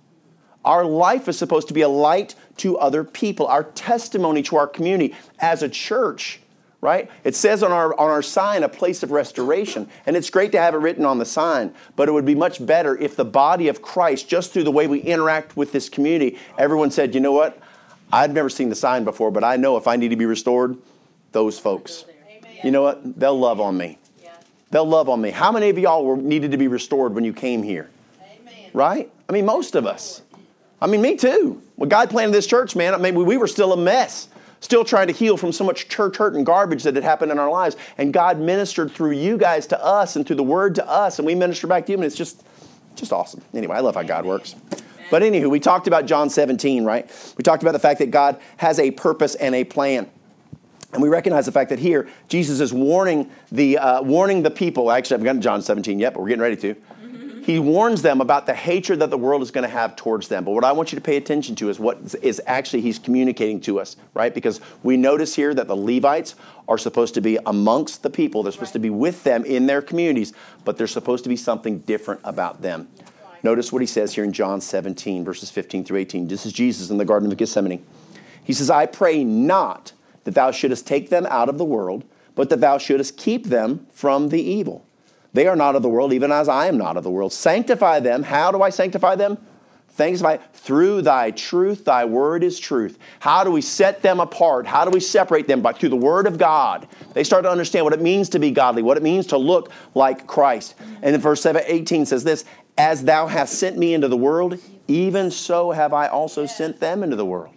[0.66, 4.68] Our life is supposed to be a light to other people, our testimony to our
[4.68, 6.42] community as a church,
[6.82, 7.10] right?
[7.24, 9.88] It says on our, on our sign, a place of restoration.
[10.06, 12.66] And it's great to have it written on the sign, but it would be much
[12.66, 16.38] better if the body of Christ, just through the way we interact with this community,
[16.58, 17.62] everyone said, you know what?
[18.12, 20.78] I've never seen the sign before, but I know if I need to be restored,
[21.32, 22.06] those folks.
[22.64, 23.20] You know what?
[23.20, 23.98] They'll love on me.
[24.72, 25.32] They'll love on me.
[25.32, 27.90] How many of y'all were needed to be restored when you came here?
[28.74, 29.12] Right?
[29.28, 30.22] I mean, most of us.
[30.82, 31.62] I mean, me too.
[31.76, 35.14] When God planted this church, man, maybe we were still a mess, still trying to
[35.14, 37.76] heal from so much church hurt and garbage that had happened in our lives.
[37.98, 41.26] And God ministered through you guys to us and through the word to us, and
[41.26, 42.44] we minister back to you, and it's just,
[42.96, 43.42] just awesome.
[43.54, 44.56] Anyway, I love how God works.
[45.10, 47.10] But anywho, we talked about John 17, right?
[47.38, 50.10] We talked about the fact that God has a purpose and a plan.
[50.94, 54.92] And we recognize the fact that here Jesus is warning the uh, warning the people.
[54.92, 56.76] Actually, I haven't gotten to John 17 yet, but we're getting ready to.
[57.50, 60.44] He warns them about the hatred that the world is going to have towards them.
[60.44, 63.60] But what I want you to pay attention to is what is actually he's communicating
[63.62, 64.32] to us, right?
[64.32, 66.36] Because we notice here that the Levites
[66.68, 68.44] are supposed to be amongst the people.
[68.44, 68.74] They're supposed right.
[68.74, 72.62] to be with them in their communities, but there's supposed to be something different about
[72.62, 72.88] them.
[73.00, 73.44] Right.
[73.44, 76.28] Notice what he says here in John 17, verses 15 through 18.
[76.28, 77.84] This is Jesus in the Garden of Gethsemane.
[78.44, 79.94] He says, I pray not
[80.30, 82.04] that thou shouldest take them out of the world,
[82.36, 84.86] but that thou shouldest keep them from the evil.
[85.34, 87.34] They are not of the world, even as I am not of the world.
[87.34, 88.22] Sanctify them.
[88.22, 89.40] How do I sanctify them?
[89.90, 91.84] Sanctify through thy truth.
[91.84, 93.00] Thy word is truth.
[93.20, 94.68] How do we set them apart?
[94.68, 95.62] How do we separate them?
[95.62, 96.88] By through the word of God.
[97.16, 99.72] They start to understand what it means to be godly, what it means to look
[99.96, 100.76] like Christ.
[101.02, 102.46] And in verse 7, 18 says this
[102.78, 107.02] As thou hast sent me into the world, even so have I also sent them
[107.02, 107.56] into the world.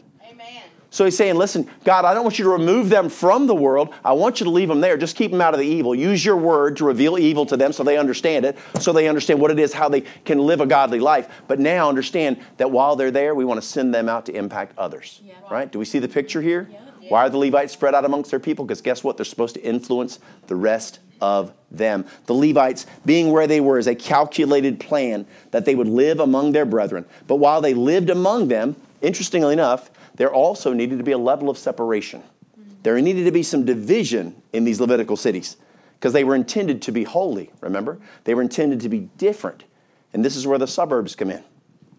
[0.92, 3.94] So he's saying, listen, God, I don't want you to remove them from the world.
[4.04, 4.98] I want you to leave them there.
[4.98, 5.94] Just keep them out of the evil.
[5.94, 9.40] Use your word to reveal evil to them so they understand it, so they understand
[9.40, 11.30] what it is, how they can live a godly life.
[11.48, 14.76] But now understand that while they're there, we want to send them out to impact
[14.76, 15.22] others.
[15.24, 15.32] Yeah.
[15.50, 15.72] Right?
[15.72, 16.68] Do we see the picture here?
[16.70, 16.78] Yeah.
[17.08, 18.66] Why are the Levites spread out amongst their people?
[18.66, 19.16] Because guess what?
[19.16, 22.04] They're supposed to influence the rest of them.
[22.26, 26.52] The Levites, being where they were, is a calculated plan that they would live among
[26.52, 27.06] their brethren.
[27.26, 31.48] But while they lived among them, interestingly enough, there also needed to be a level
[31.48, 32.22] of separation.
[32.82, 35.56] There needed to be some division in these Levitical cities
[35.94, 37.98] because they were intended to be holy, remember?
[38.24, 39.64] They were intended to be different.
[40.12, 41.42] And this is where the suburbs come in.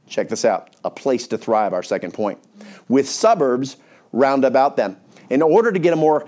[0.08, 2.40] Check this out a place to thrive, our second point.
[2.90, 3.78] With suburbs
[4.12, 4.98] round about them.
[5.30, 6.28] In order to get a more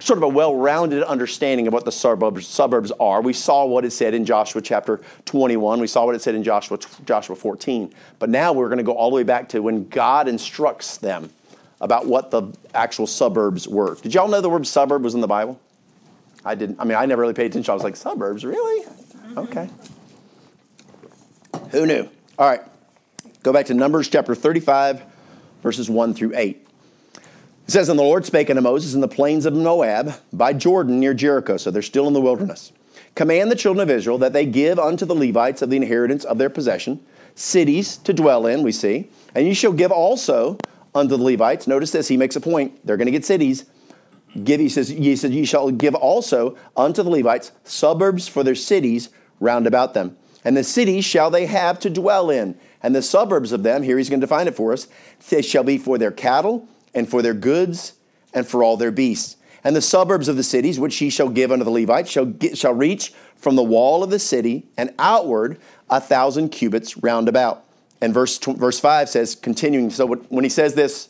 [0.00, 3.20] sort of a well-rounded understanding of what the suburbs, suburbs are.
[3.20, 5.80] We saw what it said in Joshua chapter 21.
[5.80, 7.92] We saw what it said in Joshua, Joshua 14.
[8.18, 11.30] But now we're going to go all the way back to when God instructs them
[11.80, 13.94] about what the actual suburbs were.
[13.96, 15.60] Did y'all know the word suburb was in the Bible?
[16.44, 16.80] I didn't.
[16.80, 17.70] I mean, I never really paid attention.
[17.70, 18.86] I was like, suburbs, really?
[19.36, 19.68] Okay.
[21.70, 22.08] Who knew?
[22.38, 22.62] All right.
[23.42, 25.02] Go back to Numbers chapter 35,
[25.62, 26.66] verses 1 through 8.
[27.70, 30.98] It says, And the Lord spake unto Moses in the plains of Moab by Jordan
[30.98, 31.56] near Jericho.
[31.56, 32.72] So they're still in the wilderness.
[33.14, 36.36] Command the children of Israel that they give unto the Levites of the inheritance of
[36.36, 37.00] their possession
[37.36, 39.08] cities to dwell in, we see.
[39.36, 40.58] And you shall give also
[40.96, 41.68] unto the Levites.
[41.68, 42.84] Notice this, he makes a point.
[42.84, 43.66] They're going to get cities.
[44.42, 49.10] Give, he says, he said, shall give also unto the Levites suburbs for their cities
[49.38, 50.16] round about them.
[50.44, 52.58] And the cities shall they have to dwell in.
[52.82, 54.88] And the suburbs of them, here he's going to define it for us,
[55.28, 57.94] they shall be for their cattle and for their goods
[58.32, 59.36] and for all their beasts.
[59.62, 62.56] And the suburbs of the cities, which he shall give unto the Levites, shall, get,
[62.56, 67.64] shall reach from the wall of the city and outward a thousand cubits round about.
[68.00, 71.08] And verse, verse 5 says, continuing, so when he says this,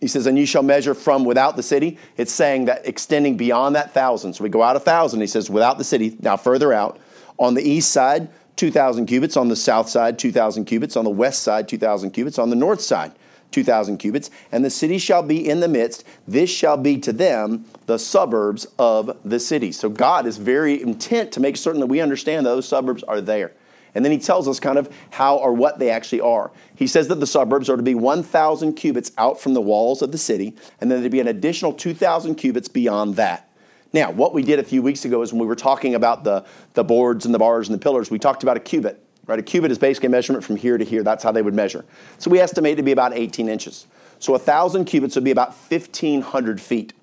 [0.00, 1.98] he says, and you shall measure from without the city.
[2.16, 4.34] It's saying that extending beyond that thousand.
[4.34, 5.20] So we go out a thousand.
[5.20, 6.98] He says, without the city, now further out.
[7.38, 9.36] On the east side, 2,000 cubits.
[9.36, 10.96] On the south side, 2,000 cubits.
[10.96, 12.38] On the west side, 2,000 cubits.
[12.38, 13.12] On the north side,
[13.50, 16.04] 2,000 cubits, and the city shall be in the midst.
[16.26, 19.72] This shall be to them the suburbs of the city.
[19.72, 23.20] So God is very intent to make certain that we understand that those suburbs are
[23.20, 23.52] there.
[23.94, 26.52] And then he tells us kind of how or what they actually are.
[26.76, 30.12] He says that the suburbs are to be 1,000 cubits out from the walls of
[30.12, 33.50] the city, and then there'd be an additional 2,000 cubits beyond that.
[33.92, 36.44] Now, what we did a few weeks ago is when we were talking about the,
[36.74, 39.02] the boards and the bars and the pillars, we talked about a cubit.
[39.28, 39.38] Right?
[39.38, 41.04] A cubit is basically a measurement from here to here.
[41.04, 41.84] That's how they would measure.
[42.18, 43.86] So we estimate to be about 18 inches.
[44.18, 46.94] So 1,000 cubits would be about 1,500 feet.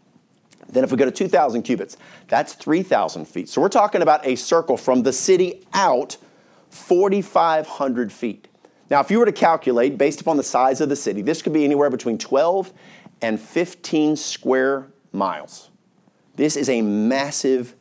[0.68, 3.48] Then if we go to 2,000 cubits, that's 3,000 feet.
[3.48, 6.18] So we're talking about a circle from the city out
[6.72, 8.48] 4,500 feet.
[8.90, 11.54] Now, if you were to calculate based upon the size of the city, this could
[11.54, 12.74] be anywhere between 12
[13.22, 15.70] and 15 square miles.
[16.36, 17.76] This is a massive,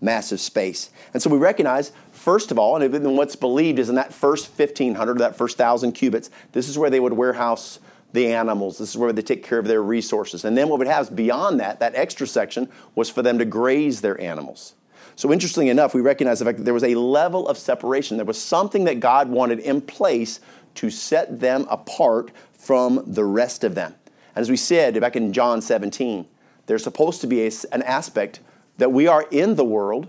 [0.00, 0.90] massive space.
[1.12, 1.92] And so we recognize
[2.28, 6.28] First of all, and what's believed is in that first 1,500, that first 1,000 cubits,
[6.52, 7.78] this is where they would warehouse
[8.12, 8.76] the animals.
[8.76, 10.44] This is where they take care of their resources.
[10.44, 14.02] And then what would have beyond that, that extra section, was for them to graze
[14.02, 14.74] their animals.
[15.16, 18.18] So interestingly enough, we recognize the fact that there was a level of separation.
[18.18, 20.40] There was something that God wanted in place
[20.74, 23.94] to set them apart from the rest of them.
[24.36, 26.28] And as we said back in John 17,
[26.66, 28.40] there's supposed to be a, an aspect
[28.76, 30.08] that we are in the world.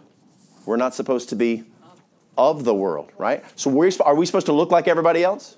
[0.66, 1.64] We're not supposed to be
[2.40, 3.44] of the world, right?
[3.60, 3.70] So
[4.02, 5.58] are we supposed to look like everybody else?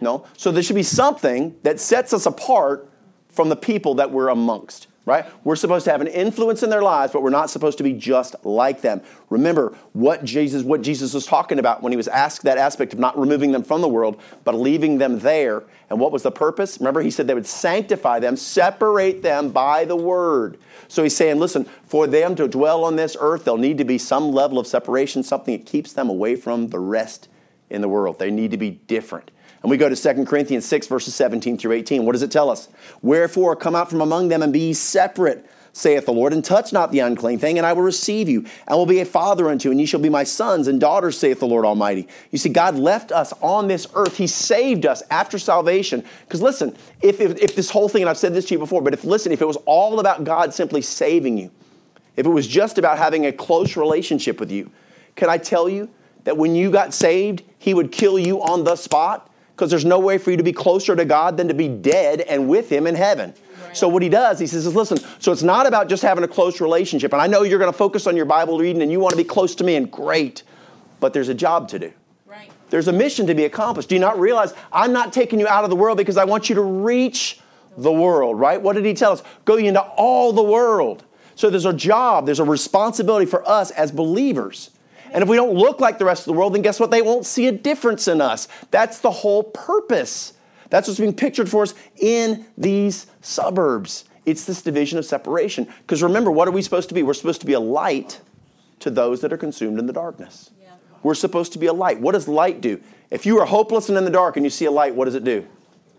[0.00, 0.26] No.
[0.36, 2.88] So there should be something that sets us apart
[3.30, 5.26] from the people that we're amongst right?
[5.42, 7.94] We're supposed to have an influence in their lives, but we're not supposed to be
[7.94, 9.00] just like them.
[9.30, 12.98] Remember what Jesus what Jesus was talking about when he was asked that aspect of
[12.98, 15.64] not removing them from the world, but leaving them there.
[15.88, 16.78] And what was the purpose?
[16.78, 20.58] Remember he said they would sanctify them, separate them by the word.
[20.88, 23.96] So he's saying, listen, for them to dwell on this earth, there'll need to be
[23.96, 27.28] some level of separation, something that keeps them away from the rest
[27.70, 28.18] in the world.
[28.18, 29.30] They need to be different.
[29.62, 32.04] And we go to 2 Corinthians 6, verses 17 through 18.
[32.04, 32.68] What does it tell us?
[33.02, 36.92] Wherefore, come out from among them and be separate, saith the Lord, and touch not
[36.92, 39.72] the unclean thing, and I will receive you, and will be a father unto you,
[39.72, 42.06] and ye shall be my sons and daughters, saith the Lord Almighty.
[42.30, 44.16] You see, God left us on this earth.
[44.16, 46.04] He saved us after salvation.
[46.20, 48.80] Because listen, if, if, if this whole thing, and I've said this to you before,
[48.80, 51.50] but if listen, if it was all about God simply saving you,
[52.16, 54.70] if it was just about having a close relationship with you,
[55.16, 55.88] can I tell you
[56.24, 59.28] that when you got saved, He would kill you on the spot?
[59.58, 62.20] Because there's no way for you to be closer to God than to be dead
[62.20, 63.34] and with Him in heaven.
[63.72, 66.60] So what he does, he says, listen, so it's not about just having a close
[66.60, 67.12] relationship.
[67.12, 69.16] And I know you're going to focus on your Bible reading and you want to
[69.16, 70.42] be close to me, and great,
[71.00, 71.92] but there's a job to do.
[72.24, 72.50] Right.
[72.70, 73.88] There's a mission to be accomplished.
[73.88, 76.48] Do you not realize I'm not taking you out of the world because I want
[76.48, 77.40] you to reach
[77.76, 78.60] the world, right?
[78.60, 79.22] What did he tell us?
[79.44, 81.04] Go into all the world.
[81.34, 84.70] So there's a job, there's a responsibility for us as believers
[85.12, 86.90] and if we don't look like the rest of the world, then guess what?
[86.90, 88.48] They won't see a difference in us.
[88.70, 90.34] That's the whole purpose.
[90.70, 94.04] That's what's being pictured for us in these suburbs.
[94.26, 95.66] It's this division of separation.
[95.80, 97.02] Because remember, what are we supposed to be?
[97.02, 98.20] We're supposed to be a light
[98.80, 100.50] to those that are consumed in the darkness.
[100.60, 100.70] Yeah.
[101.02, 102.00] We're supposed to be a light.
[102.00, 102.80] What does light do?
[103.10, 105.14] If you are hopeless and in the dark and you see a light, what does
[105.14, 105.46] it do?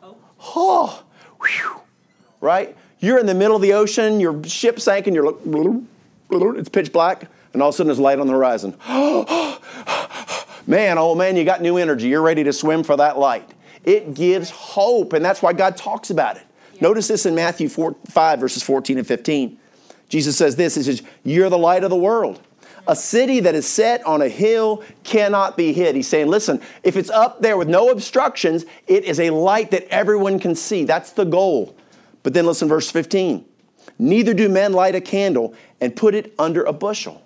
[0.01, 0.22] Hope.
[0.55, 1.03] Oh,
[1.41, 1.82] whew,
[2.39, 2.78] right?
[2.99, 5.84] You're in the middle of the ocean, your ship sank, and you're like,
[6.60, 8.76] it's pitch black, and all of a sudden there's light on the horizon.
[10.68, 12.08] man, oh man, you got new energy.
[12.08, 13.50] You're ready to swim for that light.
[13.84, 16.43] It gives hope, and that's why God talks about it.
[16.74, 16.82] Yeah.
[16.82, 19.58] Notice this in Matthew 4, 5, verses 14 and 15.
[20.10, 22.41] Jesus says this He says, You're the light of the world.
[22.88, 25.95] A city that is set on a hill cannot be hid.
[25.95, 29.88] He's saying, listen, if it's up there with no obstructions, it is a light that
[29.89, 30.86] everyone can see.
[30.86, 31.76] That's the goal.
[32.24, 33.45] But then listen, verse 15.
[34.00, 37.22] Neither do men light a candle and put it under a bushel.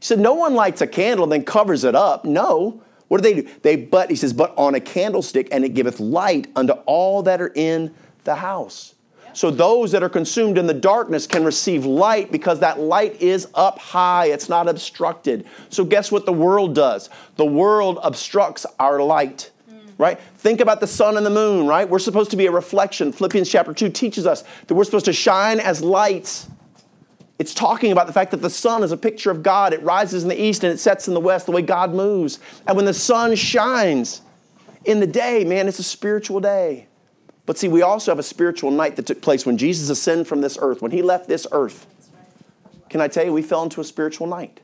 [0.00, 2.24] He said, No one lights a candle and then covers it up.
[2.24, 2.82] No.
[3.08, 3.48] What do they do?
[3.62, 7.40] They but, he says, but on a candlestick, and it giveth light unto all that
[7.40, 7.94] are in
[8.24, 8.94] the house.
[9.32, 13.48] So those that are consumed in the darkness can receive light because that light is
[13.54, 14.26] up high.
[14.26, 15.46] It's not obstructed.
[15.70, 17.08] So guess what the world does?
[17.36, 19.50] The world obstructs our light.
[19.96, 20.20] Right?
[20.36, 21.88] Think about the sun and the moon, right?
[21.88, 23.10] We're supposed to be a reflection.
[23.12, 26.48] Philippians chapter 2 teaches us that we're supposed to shine as lights.
[27.38, 29.72] It's talking about the fact that the sun is a picture of God.
[29.72, 32.40] It rises in the east and it sets in the west, the way God moves.
[32.66, 34.22] And when the sun shines
[34.84, 36.88] in the day, man, it's a spiritual day.
[37.46, 40.40] But see, we also have a spiritual night that took place when Jesus ascended from
[40.40, 41.86] this earth, when he left this earth.
[42.90, 44.60] Can I tell you, we fell into a spiritual night.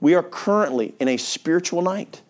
[0.00, 2.22] We are currently in a spiritual night.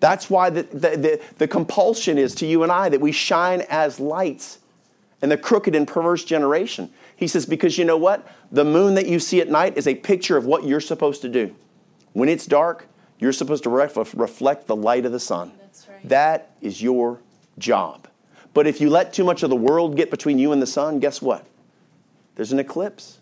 [0.00, 3.62] That's why the, the, the, the, compulsion is to you and I that we shine
[3.68, 4.58] as lights
[5.20, 6.90] in the crooked and perverse generation.
[7.20, 8.26] He says, because you know what?
[8.50, 11.28] The moon that you see at night is a picture of what you're supposed to
[11.28, 11.54] do.
[12.14, 15.52] When it's dark, you're supposed to reflect the light of the sun.
[15.86, 16.08] Right.
[16.08, 17.20] That is your
[17.58, 18.08] job.
[18.54, 20.98] But if you let too much of the world get between you and the sun,
[20.98, 21.46] guess what?
[22.36, 23.18] There's an eclipse.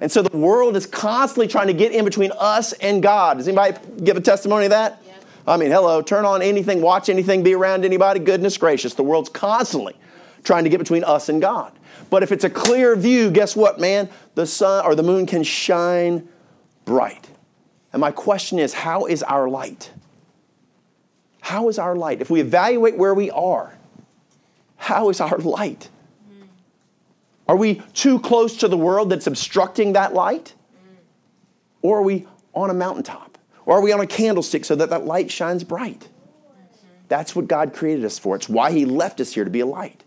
[0.00, 3.38] And so the world is constantly trying to get in between us and God.
[3.38, 5.02] Does anybody give a testimony of that?
[5.04, 5.14] Yeah.
[5.48, 8.20] I mean, hello, turn on anything, watch anything, be around anybody.
[8.20, 9.96] Goodness gracious, the world's constantly
[10.44, 11.72] trying to get between us and God.
[12.10, 14.08] But if it's a clear view, guess what, man?
[14.34, 16.28] The sun or the moon can shine
[16.84, 17.28] bright.
[17.92, 19.90] And my question is, how is our light?
[21.40, 22.20] How is our light?
[22.20, 23.76] If we evaluate where we are,
[24.76, 25.88] how is our light?
[27.48, 30.54] Are we too close to the world that's obstructing that light?
[31.82, 33.38] Or are we on a mountaintop?
[33.66, 36.08] Or are we on a candlestick so that that light shines bright?
[37.08, 38.36] That's what God created us for.
[38.36, 40.02] It's why He left us here to be a light.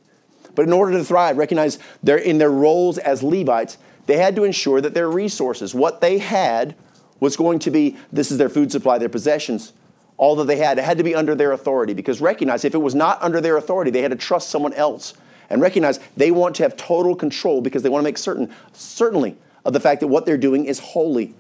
[0.55, 4.43] But in order to thrive, recognize they're in their roles as Levites, they had to
[4.43, 6.75] ensure that their resources, what they had,
[7.19, 9.73] was going to be this is their food supply, their possessions,
[10.17, 10.77] all that they had.
[10.77, 13.57] It had to be under their authority because recognize if it was not under their
[13.57, 15.13] authority, they had to trust someone else
[15.49, 19.37] and recognize they want to have total control because they want to make certain, certainly,
[19.63, 21.33] of the fact that what they're doing is holy.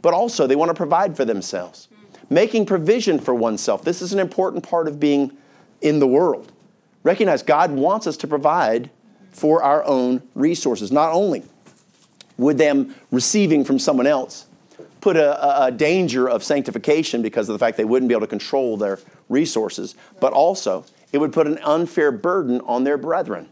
[0.00, 1.88] But also, they want to provide for themselves.
[1.88, 2.34] Hmm.
[2.34, 3.84] Making provision for oneself.
[3.84, 5.36] This is an important part of being
[5.80, 6.51] in the world.
[7.02, 8.90] Recognize God wants us to provide
[9.32, 10.92] for our own resources.
[10.92, 11.42] Not only
[12.36, 14.46] would them receiving from someone else,
[15.00, 18.26] put a, a, danger of sanctification because of the fact they wouldn't be able to
[18.28, 23.48] control their resources, but also it would put an unfair burden on their brethren.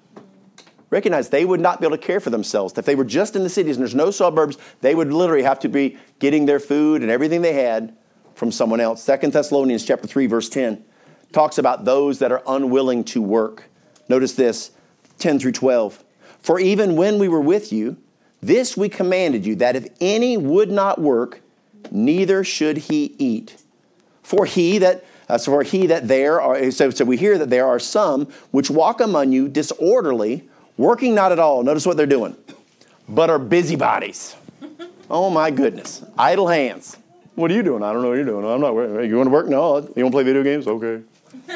[0.91, 2.77] Recognize they would not be able to care for themselves.
[2.77, 5.61] If they were just in the cities and there's no suburbs, they would literally have
[5.61, 7.97] to be getting their food and everything they had
[8.35, 9.03] from someone else.
[9.03, 10.85] Second Thessalonians chapter 3, verse 10
[11.33, 13.65] talks about those that are unwilling to work.
[14.09, 14.73] Notice this
[15.19, 16.03] 10 through 12.
[16.41, 17.97] For even when we were with you,
[18.43, 21.43] this we commanded you, that if any would not work,
[21.91, 23.63] neither should he eat.
[24.23, 27.51] For he that uh, so for he that there are so, so we hear that
[27.51, 31.63] there are some which walk among you disorderly, working not at all.
[31.63, 32.37] Notice what they're doing,
[33.09, 34.35] but are busybodies.
[35.11, 36.97] oh my goodness, idle hands.
[37.37, 37.85] What are you doing?
[37.85, 38.45] I don't know what you're doing.
[38.45, 38.73] I'm not.
[39.05, 39.47] You want to work?
[39.47, 39.77] No.
[39.77, 40.67] You want to play video games?
[40.67, 41.03] Okay.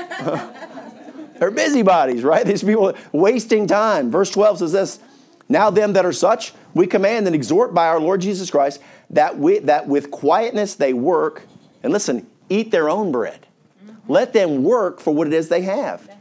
[1.38, 2.46] they're busybodies, right?
[2.46, 4.10] These people wasting time.
[4.10, 5.00] Verse 12 says this.
[5.48, 9.38] Now, them that are such, we command and exhort by our Lord Jesus Christ that,
[9.38, 11.42] we, that with quietness they work,
[11.82, 13.46] and listen, eat their own bread.
[13.84, 14.12] Mm-hmm.
[14.12, 16.06] Let them work for what it is they have.
[16.08, 16.18] Right.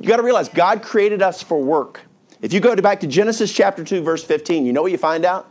[0.00, 2.00] You got to realize God created us for work.
[2.40, 4.98] If you go to back to Genesis chapter 2, verse 15, you know what you
[4.98, 5.50] find out?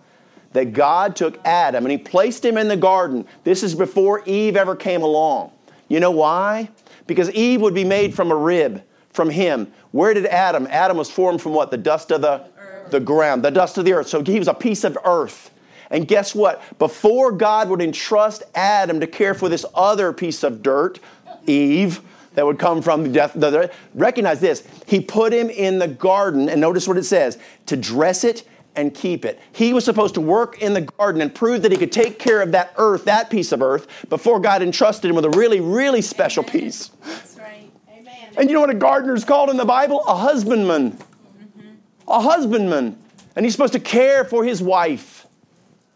[0.53, 3.27] That God took Adam and he placed him in the garden.
[3.43, 5.51] This is before Eve ever came along.
[5.87, 6.69] You know why?
[7.09, 9.71] Because Eve would be made from a rib from him.
[9.91, 10.67] Where did Adam?
[10.69, 11.71] Adam was formed from what?
[11.71, 12.45] The dust of the
[12.91, 14.07] the ground, the dust of the earth.
[14.07, 15.51] So he was a piece of earth.
[15.89, 16.61] And guess what?
[16.77, 20.99] Before God would entrust Adam to care for this other piece of dirt,
[21.47, 22.01] Eve,
[22.35, 24.67] that would come from the death, the, recognize this.
[24.85, 28.47] He put him in the garden, and notice what it says to dress it
[28.79, 29.39] and keep it.
[29.51, 32.41] He was supposed to work in the garden and prove that he could take care
[32.41, 36.01] of that earth, that piece of earth, before God entrusted him with a really, really
[36.01, 36.89] special piece.
[37.05, 37.71] That's right.
[37.91, 38.15] Amen.
[38.37, 40.03] And you know what a gardener is called in the Bible?
[40.07, 40.91] A husbandman.
[40.91, 41.69] Mm-hmm.
[42.07, 42.97] a husbandman
[43.39, 45.25] and he's supposed to care for his wife,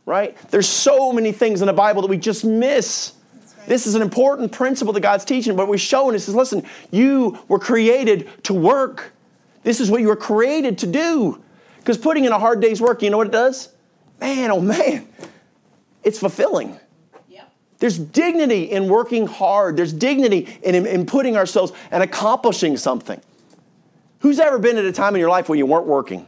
[0.06, 0.38] right?
[0.50, 3.12] There's so many things in the Bible that we just miss.
[3.58, 3.68] right.
[3.68, 7.38] This is an important principle that God's teaching, but we're showing us is listen, you
[7.50, 9.12] were created to work.
[9.64, 11.44] This is what you were created to do.
[11.84, 13.68] Because putting in a hard day's work, you know what it does?
[14.22, 15.06] Man, oh man,
[16.02, 16.80] it's fulfilling.
[17.28, 17.52] Yep.
[17.80, 19.76] There's dignity in working hard.
[19.76, 23.20] There's dignity in, in, in putting ourselves and accomplishing something.
[24.20, 26.26] Who's ever been at a time in your life when you weren't working?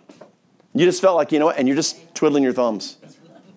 [0.74, 2.98] You just felt like, you know what, and you're just twiddling your thumbs.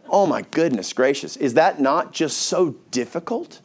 [0.08, 1.36] Oh my goodness gracious.
[1.36, 3.60] Is that not just so difficult?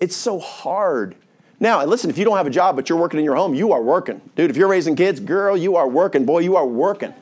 [0.00, 1.14] It's so hard.
[1.60, 3.72] Now, listen, if you don't have a job but you're working in your home, you
[3.72, 4.22] are working.
[4.34, 6.24] Dude, if you're raising kids, girl, you are working.
[6.24, 7.12] Boy, you are working.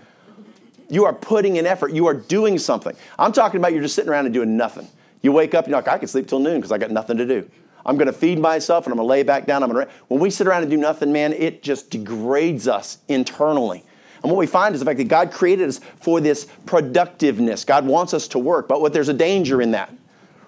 [0.89, 1.93] You are putting an effort.
[1.93, 2.97] You are doing something.
[3.18, 4.89] I'm talking about you're just sitting around and doing nothing.
[5.22, 7.16] You wake up and you're like, I can sleep till noon because I got nothing
[7.18, 7.49] to do.
[7.84, 9.62] I'm going to feed myself and I'm going to lay back down.
[9.62, 9.93] I'm going to.
[10.09, 13.84] When we sit around and do nothing, man, it just degrades us internally.
[14.22, 17.64] And what we find is the fact that God created us for this productiveness.
[17.64, 19.93] God wants us to work, but what there's a danger in that.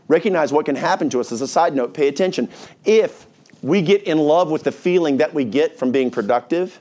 [0.08, 1.30] Recognize what can happen to us.
[1.30, 2.48] As a side note, pay attention.
[2.84, 3.26] If
[3.62, 6.80] we get in love with the feeling that we get from being productive,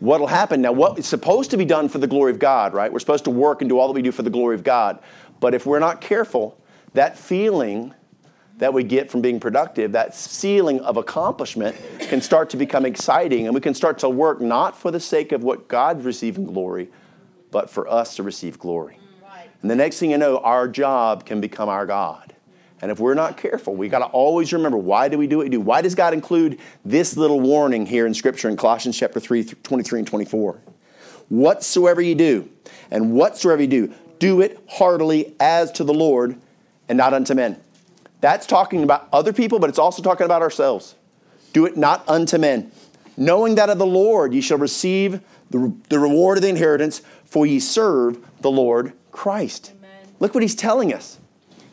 [0.00, 0.62] what'll happen.
[0.62, 2.92] Now what is supposed to be done for the glory of god right?
[2.92, 5.00] We're supposed to work and do all that we do for the glory of god.
[5.40, 6.58] But if we're not careful
[6.94, 7.94] that feeling
[8.58, 13.46] that we get from being productive that feeling of accomplishment can start to become exciting
[13.46, 16.88] and we can start to work not for the sake of what god's receiving glory
[17.50, 18.98] but for us to receive glory.
[18.98, 22.35] Mm, and the next thing you know our job can become our god
[22.82, 25.44] and if we're not careful, we got to always remember why do we do what
[25.44, 25.60] we do?
[25.60, 30.00] Why does God include this little warning here in Scripture in Colossians chapter 3, 23
[30.00, 30.60] and 24?
[31.28, 32.48] Whatsoever you do,
[32.90, 36.38] and whatsoever you do, do it heartily as to the Lord
[36.88, 37.60] and not unto men.
[38.20, 40.94] That's talking about other people, but it's also talking about ourselves.
[41.52, 42.70] Do it not unto men.
[43.16, 45.20] Knowing that of the Lord ye shall receive
[45.50, 49.72] the, the reward of the inheritance, for ye serve the Lord Christ.
[49.78, 50.14] Amen.
[50.20, 51.18] Look what he's telling us.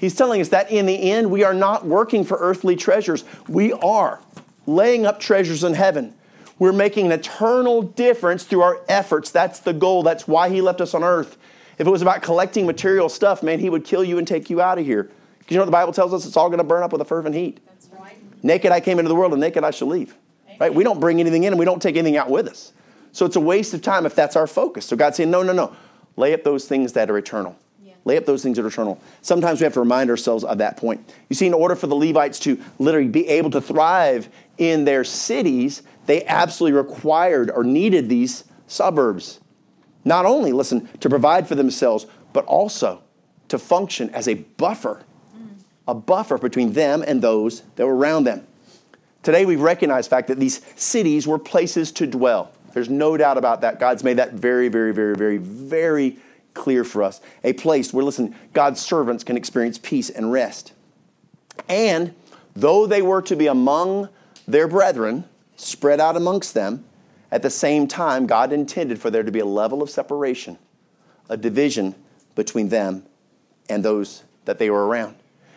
[0.03, 3.23] He's telling us that in the end, we are not working for earthly treasures.
[3.47, 4.19] We are
[4.65, 6.13] laying up treasures in heaven.
[6.59, 9.31] We're making an eternal difference through our efforts.
[9.31, 10.03] That's the goal.
[10.03, 11.37] That's why he left us on earth.
[11.77, 14.59] If it was about collecting material stuff, man, he would kill you and take you
[14.59, 15.09] out of here.
[15.39, 16.25] Because you know what the Bible tells us?
[16.25, 17.61] It's all going to burn up with a fervent heat.
[17.65, 18.17] That's right.
[18.43, 20.17] Naked I came into the world, and naked I shall leave.
[20.59, 20.73] Right?
[20.73, 22.73] We don't bring anything in, and we don't take anything out with us.
[23.13, 24.85] So it's a waste of time if that's our focus.
[24.85, 25.73] So God's saying, no, no, no.
[26.17, 27.55] Lay up those things that are eternal.
[28.05, 28.99] Lay up those things that are eternal.
[29.21, 31.09] Sometimes we have to remind ourselves of that point.
[31.29, 35.03] You see, in order for the Levites to literally be able to thrive in their
[35.03, 39.39] cities, they absolutely required or needed these suburbs.
[40.03, 43.01] Not only, listen, to provide for themselves, but also
[43.47, 45.03] to function as a buffer,
[45.87, 48.45] a buffer between them and those that were around them.
[49.21, 52.51] Today we've recognized the fact that these cities were places to dwell.
[52.73, 53.79] There's no doubt about that.
[53.79, 56.17] God's made that very, very, very, very, very
[56.53, 57.21] clear for us.
[57.43, 60.73] A place where, listen, God's servants can experience peace and rest.
[61.67, 62.13] And
[62.55, 64.09] though they were to be among
[64.47, 65.25] their brethren,
[65.55, 66.85] spread out amongst them,
[67.31, 70.57] at the same time, God intended for there to be a level of separation,
[71.29, 71.95] a division
[72.35, 73.03] between them
[73.69, 75.15] and those that they were around.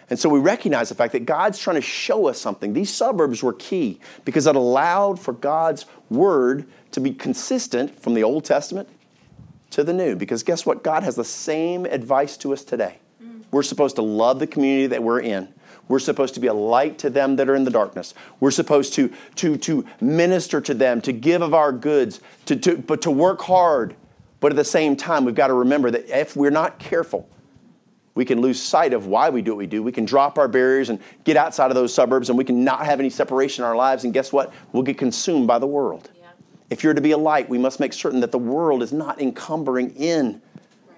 [0.09, 2.73] And so we recognize the fact that God's trying to show us something.
[2.73, 8.23] These suburbs were key because it allowed for God's word to be consistent from the
[8.23, 8.89] Old Testament
[9.71, 10.17] to the New.
[10.17, 10.83] Because guess what?
[10.83, 12.99] God has the same advice to us today.
[13.51, 15.53] We're supposed to love the community that we're in.
[15.89, 18.15] We're supposed to be a light to them that are in the darkness.
[18.41, 22.77] We're supposed to, to, to minister to them, to give of our goods, to, to,
[22.77, 23.95] but to work hard.
[24.41, 27.29] But at the same time, we've got to remember that if we're not careful,
[28.15, 29.83] we can lose sight of why we do what we do.
[29.83, 32.85] We can drop our barriers and get outside of those suburbs, and we can not
[32.85, 34.05] have any separation in our lives.
[34.05, 34.53] And guess what?
[34.73, 36.11] We'll get consumed by the world.
[36.71, 39.21] If you're to be a light, we must make certain that the world is not
[39.21, 40.43] encumbering in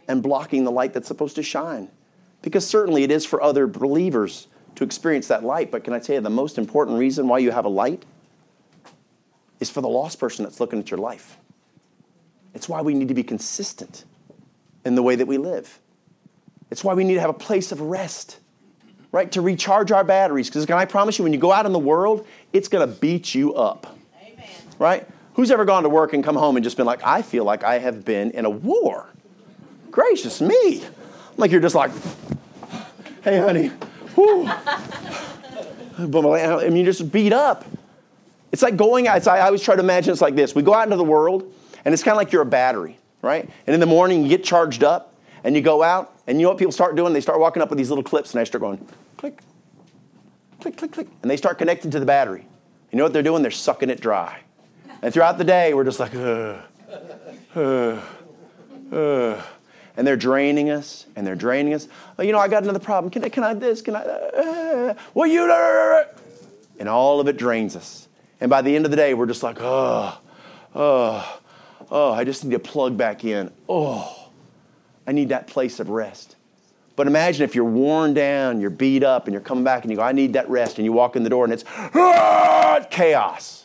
[0.06, 1.88] and blocking the light that's supposed to shine.
[2.40, 5.70] Because certainly it is for other believers to experience that light.
[5.70, 8.04] But can I tell you, the most important reason why you have a light
[9.60, 11.36] is for the lost person that's looking at your life.
[12.54, 14.04] It's why we need to be consistent
[14.84, 15.80] in the way that we live.
[16.70, 18.38] It's why we need to have a place of rest,
[19.12, 19.30] right?
[19.32, 20.48] To recharge our batteries.
[20.48, 22.94] Because can I promise you, when you go out in the world, it's going to
[23.00, 24.46] beat you up, Amen.
[24.78, 25.08] right?
[25.38, 27.62] Who's ever gone to work and come home and just been like, I feel like
[27.62, 29.06] I have been in a war?
[29.88, 30.82] Gracious me.
[31.36, 31.92] Like you're just like,
[33.22, 33.70] hey, honey,
[35.96, 37.64] I mean, you're just beat up.
[38.50, 39.28] It's like going out.
[39.28, 40.56] I always try to imagine it's like this.
[40.56, 43.48] We go out into the world, and it's kind of like you're a battery, right?
[43.68, 45.14] And in the morning, you get charged up,
[45.44, 47.12] and you go out, and you know what people start doing?
[47.12, 48.84] They start walking up with these little clips, and they start going
[49.16, 49.40] click,
[50.60, 52.44] click, click, click, and they start connecting to the battery.
[52.90, 53.42] You know what they're doing?
[53.42, 54.40] They're sucking it dry.
[55.02, 56.60] And throughout the day, we're just like, ugh,
[57.54, 58.02] ugh,
[58.92, 59.44] Ugh.
[59.96, 61.88] And they're draining us, and they're draining us.
[62.18, 63.10] Oh, you know, I got another problem.
[63.10, 63.82] Can I, can I this?
[63.82, 64.02] Can I?
[64.02, 65.42] Uh, well, you.
[66.78, 68.06] And all of it drains us.
[68.40, 70.16] And by the end of the day, we're just like, oh,
[70.74, 71.40] oh,
[71.90, 73.50] oh, I just need to plug back in.
[73.68, 74.30] Oh,
[75.06, 76.36] I need that place of rest.
[76.94, 79.96] But imagine if you're worn down, you're beat up, and you're coming back and you
[79.96, 80.78] go, I need that rest.
[80.78, 83.57] And you walk in the door and it's ah, chaos.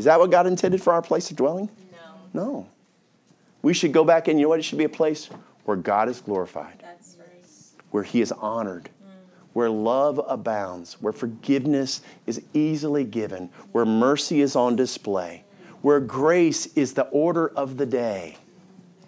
[0.00, 1.68] Is that what God intended for our place of dwelling?
[2.32, 2.42] No.
[2.42, 2.66] No.
[3.60, 4.58] We should go back and you know what?
[4.58, 5.28] It should be a place
[5.66, 7.44] where God is glorified, That's right.
[7.90, 9.10] where He is honored, mm.
[9.52, 15.44] where love abounds, where forgiveness is easily given, where mercy is on display,
[15.82, 18.38] where grace is the order of the day.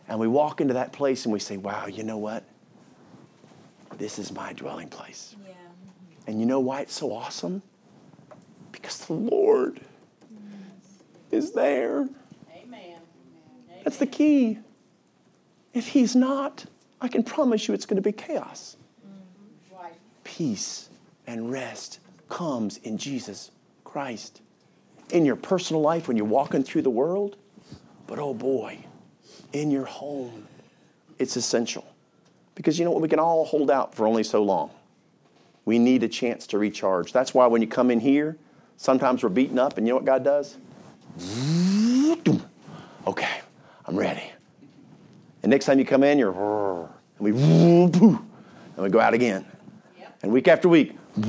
[0.09, 2.45] And we walk into that place and we say, wow, you know what?
[3.97, 5.37] This is my dwelling place.
[5.43, 5.55] Yeah.
[6.27, 7.63] And you know why it's so awesome?
[8.73, 9.81] Because the Lord
[11.33, 12.09] is there.
[12.55, 12.99] Amen.
[13.85, 14.59] That's the key.
[15.75, 16.67] If He's not,
[17.01, 18.77] I can promise you it's going to be chaos.
[20.25, 20.89] Peace
[21.27, 23.51] and rest comes in Jesus
[23.85, 24.41] Christ.
[25.11, 27.37] In your personal life, when you're walking through the world,
[28.07, 28.79] but oh boy,
[29.53, 30.47] in your home,
[31.19, 31.85] it's essential.
[32.55, 33.03] Because you know what?
[33.03, 34.71] We can all hold out for only so long.
[35.65, 37.13] We need a chance to recharge.
[37.13, 38.37] That's why when you come in here,
[38.77, 40.57] sometimes we're beaten up, and you know what God does?
[43.07, 43.41] Okay,
[43.87, 44.23] I'm ready.
[45.43, 46.31] And next time you come in, you're
[47.19, 49.45] and we and we go out again.
[50.23, 50.97] And week after week.
[51.17, 51.27] But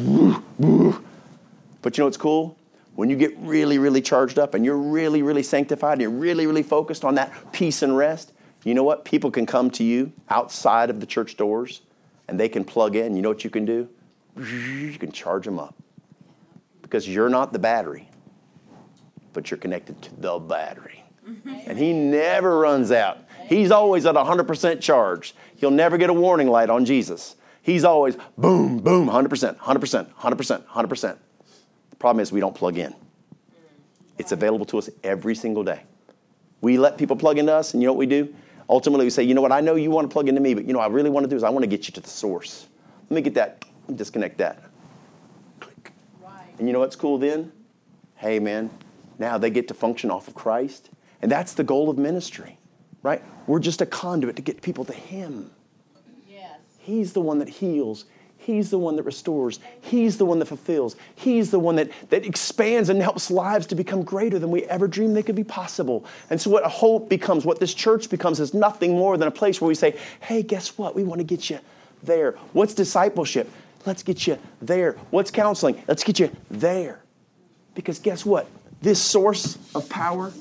[1.97, 2.57] you know what's cool?
[2.95, 6.45] When you get really, really charged up and you're really, really sanctified and you're really,
[6.45, 8.31] really focused on that peace and rest,
[8.63, 9.03] you know what?
[9.03, 11.81] People can come to you outside of the church doors
[12.27, 13.15] and they can plug in.
[13.15, 13.89] You know what you can do?
[14.37, 15.75] You can charge them up.
[16.81, 18.07] Because you're not the battery,
[19.33, 21.03] but you're connected to the battery.
[21.27, 21.69] Mm-hmm.
[21.69, 23.19] And he never runs out.
[23.47, 25.35] He's always at 100% charge.
[25.55, 27.35] He'll never get a warning light on Jesus.
[27.61, 31.17] He's always boom, boom, 100%, 100%, 100%, 100%.
[31.89, 32.93] The problem is we don't plug in.
[34.17, 35.83] It's available to us every single day.
[36.61, 38.33] We let people plug into us, and you know what we do?
[38.69, 40.65] Ultimately, we say, you know what, I know you want to plug into me, but
[40.65, 42.01] you know what I really want to do is I want to get you to
[42.01, 42.67] the source.
[43.09, 44.63] Let me get that, me disconnect that.
[45.59, 45.91] Click.
[46.21, 46.47] Right.
[46.59, 47.51] And you know what's cool then?
[48.15, 48.69] Hey, man,
[49.19, 50.89] now they get to function off of Christ.
[51.21, 52.57] And that's the goal of ministry,
[53.01, 53.23] right?
[53.47, 55.51] We're just a conduit to get people to Him.
[56.27, 56.59] Yes.
[56.79, 58.05] He's the one that heals.
[58.43, 59.61] He's the one that restores.
[59.79, 60.97] He's the one that fulfills.
[61.15, 64.85] He's the one that, that expands and helps lives to become greater than we ever
[64.85, 66.05] dreamed they could be possible.
[66.29, 69.31] And so, what a hope becomes, what this church becomes, is nothing more than a
[69.31, 70.93] place where we say, hey, guess what?
[70.93, 71.59] We want to get you
[72.03, 72.33] there.
[72.51, 73.49] What's discipleship?
[73.85, 74.93] Let's get you there.
[75.09, 75.81] What's counseling?
[75.87, 76.99] Let's get you there.
[77.75, 78.47] Because guess what?
[78.83, 80.33] This source of power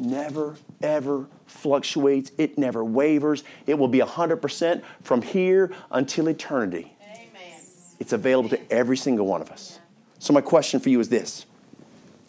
[0.00, 2.32] never, ever fluctuates.
[2.36, 3.44] It never wavers.
[3.68, 6.92] It will be 100% from here until eternity.
[7.00, 7.60] Amen.
[8.00, 9.78] It's available to every single one of us.
[10.18, 11.46] So, my question for you is this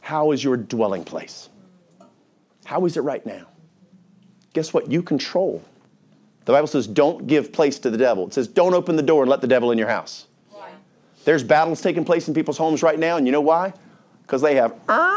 [0.02, 1.50] How is your dwelling place?
[2.66, 3.48] How is it right now?
[4.54, 4.92] Guess what?
[4.92, 5.64] You control.
[6.46, 8.28] The Bible says, don't give place to the devil.
[8.28, 10.28] It says, don't open the door and let the devil in your house.
[11.26, 13.74] There's battles taking place in people's homes right now, and you know why?
[14.34, 15.14] Because they have, "Uh,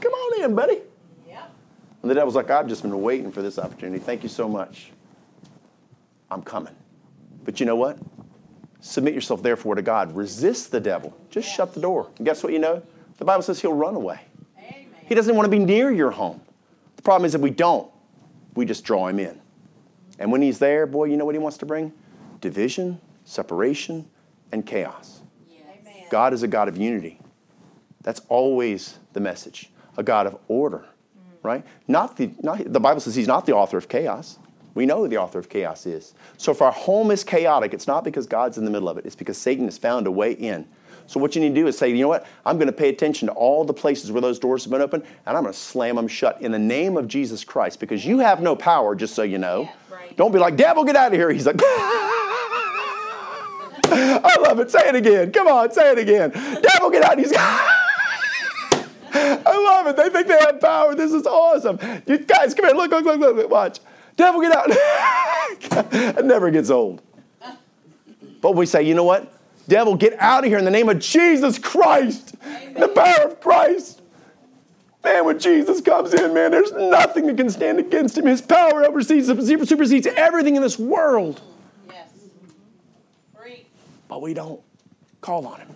[0.00, 0.80] come on in, buddy.
[1.28, 1.50] Yep.
[2.00, 3.98] And the devil's like, I've just been waiting for this opportunity.
[3.98, 4.92] Thank you so much.
[6.30, 6.74] I'm coming.
[7.44, 7.98] But you know what?
[8.80, 10.16] Submit yourself therefore to God.
[10.16, 11.14] Resist the devil.
[11.28, 12.08] Just shut the door.
[12.16, 12.82] And guess what you know?
[13.18, 14.20] The Bible says he'll run away.
[14.56, 14.86] Amen.
[15.06, 16.40] He doesn't want to be near your home.
[16.96, 17.90] The problem is if we don't,
[18.54, 19.38] we just draw him in.
[20.18, 21.92] And when he's there, boy, you know what he wants to bring?
[22.40, 24.08] Division, separation,
[24.50, 25.20] and chaos.
[25.50, 26.04] Amen.
[26.08, 27.20] God is a God of unity.
[28.06, 29.68] That's always the message.
[29.98, 30.84] A God of order,
[31.42, 31.64] right?
[31.88, 34.38] Not the, not, the Bible says he's not the author of chaos.
[34.74, 36.14] We know who the author of chaos is.
[36.36, 39.06] So if our home is chaotic, it's not because God's in the middle of it.
[39.06, 40.68] It's because Satan has found a way in.
[41.08, 42.28] So what you need to do is say, you know what?
[42.44, 45.02] I'm going to pay attention to all the places where those doors have been open,
[45.26, 48.20] and I'm going to slam them shut in the name of Jesus Christ because you
[48.20, 49.62] have no power, just so you know.
[49.62, 50.16] Yeah, right.
[50.16, 51.32] Don't be like, devil, get out of here.
[51.32, 51.56] He's like,
[53.88, 54.70] I love it.
[54.70, 55.32] Say it again.
[55.32, 56.30] Come on, say it again.
[56.30, 57.18] Devil, get out.
[57.18, 57.32] He's
[59.16, 59.96] I love it.
[59.96, 60.94] They think they have power.
[60.94, 61.78] This is awesome.
[62.06, 62.74] You guys, come here.
[62.74, 63.50] Look, look, look, look.
[63.50, 63.80] Watch.
[64.16, 64.66] Devil, get out.
[65.92, 67.02] it never gets old.
[68.40, 69.32] But we say, you know what?
[69.68, 72.36] Devil, get out of here in the name of Jesus Christ.
[72.78, 74.02] The power of Christ.
[75.02, 78.26] Man, when Jesus comes in, man, there's nothing that can stand against him.
[78.26, 81.40] His power oversees, supersedes everything in this world.
[81.88, 82.08] Yes.
[83.36, 83.66] Free.
[84.08, 84.60] But we don't
[85.20, 85.68] call on him.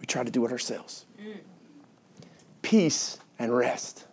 [0.00, 1.06] We try to do it ourselves.
[1.20, 1.36] Mm.
[2.62, 4.04] Peace and rest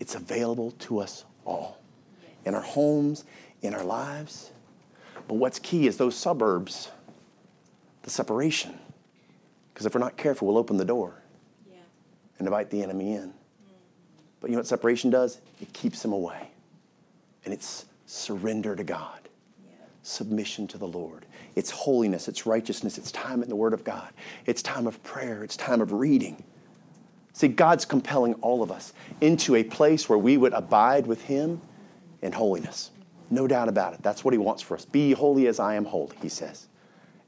[0.00, 1.78] It's available to us all
[2.44, 3.24] in our homes,
[3.62, 4.50] in our lives.
[5.26, 6.90] But what's key is those suburbs,
[8.02, 8.78] the separation.
[9.72, 11.14] Because if we're not careful, we'll open the door
[11.68, 11.76] Yeah.
[12.38, 13.34] and invite the enemy in.
[14.40, 15.40] But you know what separation does?
[15.60, 16.50] It keeps him away.
[17.44, 19.28] And it's surrender to God,
[20.02, 21.26] submission to the Lord.
[21.54, 24.10] It's holiness, it's righteousness, it's time in the Word of God,
[24.46, 26.42] it's time of prayer, it's time of reading.
[27.38, 31.60] See, God's compelling all of us into a place where we would abide with Him
[32.20, 32.90] in holiness.
[33.30, 34.02] No doubt about it.
[34.02, 34.84] That's what He wants for us.
[34.84, 36.66] Be holy as I am holy, He says.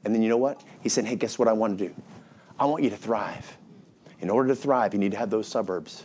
[0.03, 0.61] And then you know what?
[0.81, 1.95] He said, hey, guess what I want to do?
[2.59, 3.55] I want you to thrive.
[4.19, 6.03] In order to thrive, you need to have those suburbs.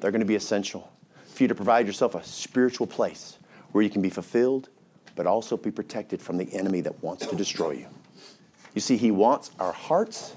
[0.00, 0.92] They're going to be essential
[1.26, 3.38] for you to provide yourself a spiritual place
[3.70, 4.68] where you can be fulfilled,
[5.14, 7.86] but also be protected from the enemy that wants to destroy you.
[8.74, 10.34] You see, He wants our hearts,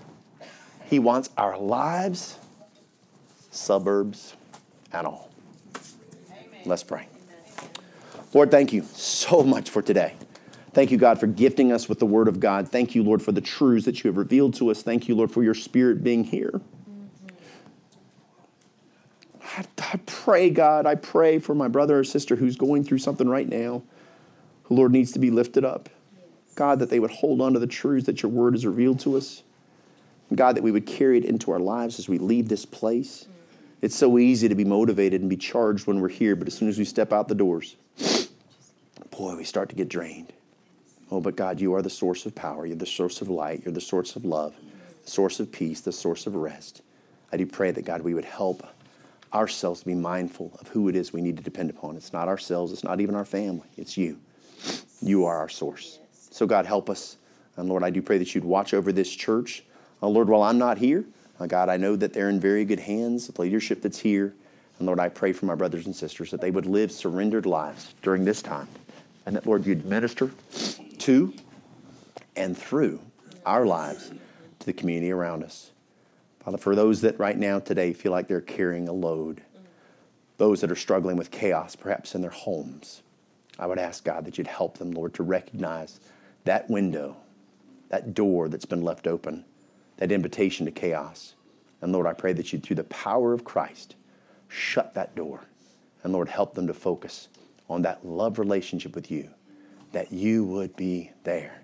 [0.84, 2.38] He wants our lives,
[3.56, 4.36] suburbs,
[4.92, 5.30] and all.
[6.66, 7.08] Let's pray.
[8.34, 10.16] Lord, thank you so much for today.
[10.74, 12.68] Thank you, God, for gifting us with the Word of God.
[12.68, 14.84] Thank you, Lord, for the truths that you have revealed to us.
[14.84, 16.60] Thank you, Lord, for your Spirit being here.
[16.90, 17.08] Mm-hmm.
[19.58, 23.30] I, I pray, God, I pray for my brother or sister who's going through something
[23.30, 23.84] right now,
[24.64, 25.88] who, Lord, needs to be lifted up.
[26.56, 29.16] God, that they would hold on to the truths that your Word has revealed to
[29.16, 29.44] us.
[30.34, 33.28] God, that we would carry it into our lives as we leave this place.
[33.86, 36.70] It's so easy to be motivated and be charged when we're here, but as soon
[36.70, 37.76] as we step out the doors,
[39.12, 40.34] boy, we start to get drained.
[41.12, 42.66] Oh, but God, you are the source of power.
[42.66, 43.62] You're the source of light.
[43.64, 44.56] You're the source of love,
[45.04, 46.82] the source of peace, the source of rest.
[47.32, 48.66] I do pray that, God, we would help
[49.32, 51.96] ourselves to be mindful of who it is we need to depend upon.
[51.96, 54.20] It's not ourselves, it's not even our family, it's you.
[55.00, 56.00] You are our source.
[56.32, 57.18] So, God, help us.
[57.56, 59.64] And Lord, I do pray that you'd watch over this church.
[60.02, 61.06] Uh, Lord, while I'm not here,
[61.40, 64.34] uh, God, I know that they're in very good hands, the leadership that's here.
[64.78, 67.94] And Lord, I pray for my brothers and sisters that they would live surrendered lives
[68.02, 68.68] during this time.
[69.26, 70.32] And that, Lord, you'd minister
[71.00, 71.34] to
[72.36, 73.00] and through
[73.46, 74.12] our lives
[74.60, 75.72] to the community around us.
[76.44, 79.42] Father, for those that right now today feel like they're carrying a load,
[80.38, 83.02] those that are struggling with chaos perhaps in their homes,
[83.58, 86.00] I would ask God that you'd help them, Lord, to recognize
[86.44, 87.16] that window,
[87.90, 89.46] that door that's been left open,
[89.98, 91.36] that invitation to chaos.
[91.82, 93.96] And Lord, I pray that you'd, through the power of Christ,
[94.48, 95.42] shut that door.
[96.04, 97.30] And Lord, help them to focus
[97.70, 99.30] on that love relationship with you,
[99.92, 101.64] that you would be there,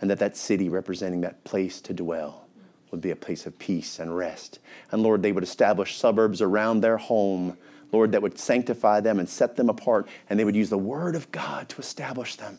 [0.00, 2.46] and that that city representing that place to dwell
[2.90, 4.58] would be a place of peace and rest.
[4.90, 7.56] And Lord, they would establish suburbs around their home,
[7.92, 11.14] Lord, that would sanctify them and set them apart, and they would use the Word
[11.14, 12.58] of God to establish them.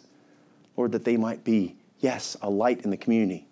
[0.78, 3.48] Lord, that they might be, yes, a light in the community,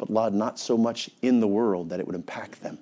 [0.00, 2.78] but Lord, not so much in the world that it would impact them.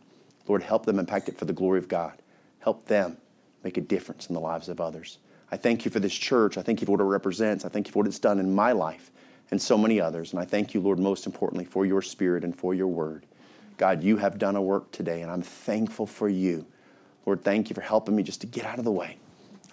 [0.46, 2.12] Lord, help them impact it for the glory of God.
[2.60, 3.16] Help them
[3.64, 5.18] make a difference in the lives of others.
[5.50, 6.56] I thank you for this church.
[6.56, 7.64] I thank you for what it represents.
[7.64, 9.10] I thank you for what it's done in my life
[9.50, 10.30] and so many others.
[10.30, 13.26] And I thank you, Lord, most importantly, for your spirit and for your word.
[13.78, 16.66] God, you have done a work today, and I'm thankful for you.
[17.26, 19.18] Lord, thank you for helping me just to get out of the way.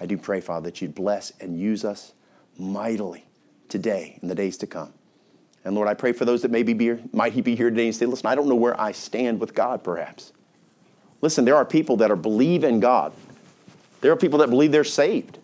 [0.01, 2.13] I do pray, Father, that you'd bless and use us
[2.57, 3.27] mightily
[3.69, 4.93] today and the days to come.
[5.65, 7.95] And Lord, I pray for those that maybe be, might he be here today and
[7.95, 10.31] say, listen, I don't know where I stand with God, perhaps.
[11.21, 13.11] Listen, there are people that are believe in God.
[14.01, 15.39] There are people that believe they're saved.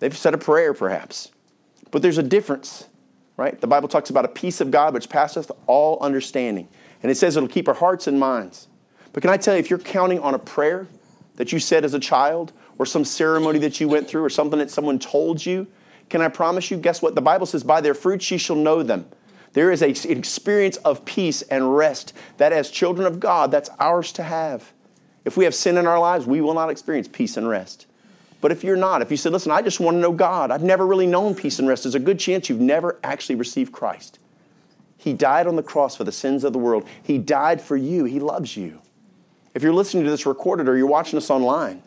[0.00, 1.30] They've said a prayer, perhaps.
[1.90, 2.86] But there's a difference,
[3.38, 3.58] right?
[3.58, 6.68] The Bible talks about a peace of God which passeth all understanding.
[7.02, 8.68] And it says it'll keep our hearts and minds.
[9.14, 10.86] But can I tell you, if you're counting on a prayer
[11.36, 14.58] that you said as a child, or some ceremony that you went through, or something
[14.58, 15.66] that someone told you,
[16.10, 17.14] can I promise you, guess what?
[17.14, 19.06] The Bible says, by their fruits ye shall know them.
[19.52, 23.70] There is a, an experience of peace and rest that, as children of God, that's
[23.78, 24.72] ours to have.
[25.24, 27.86] If we have sin in our lives, we will not experience peace and rest.
[28.40, 30.62] But if you're not, if you said, listen, I just want to know God, I've
[30.62, 34.18] never really known peace and rest, there's a good chance you've never actually received Christ.
[34.96, 36.86] He died on the cross for the sins of the world.
[37.02, 38.04] He died for you.
[38.04, 38.80] He loves you.
[39.54, 41.82] If you're listening to this recorded or you're watching us online,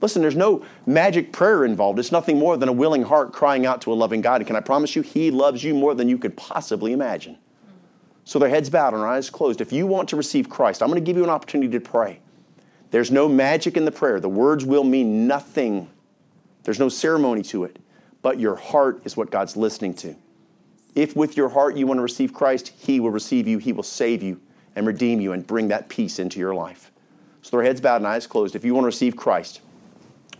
[0.00, 1.98] listen, there's no magic prayer involved.
[1.98, 4.40] It's nothing more than a willing heart crying out to a loving God.
[4.40, 7.38] And can I promise you, He loves you more than you could possibly imagine.
[8.24, 9.60] So their heads bowed and their eyes closed.
[9.60, 12.20] If you want to receive Christ, I'm going to give you an opportunity to pray.
[12.90, 14.20] There's no magic in the prayer.
[14.20, 15.88] The words will mean nothing.
[16.64, 17.78] There's no ceremony to it.
[18.22, 20.16] But your heart is what God's listening to.
[20.96, 23.82] If with your heart you want to receive Christ, He will receive you, He will
[23.82, 24.40] save you
[24.74, 26.90] and redeem you and bring that peace into your life.
[27.42, 28.56] So their heads bowed and eyes closed.
[28.56, 29.60] If you want to receive Christ,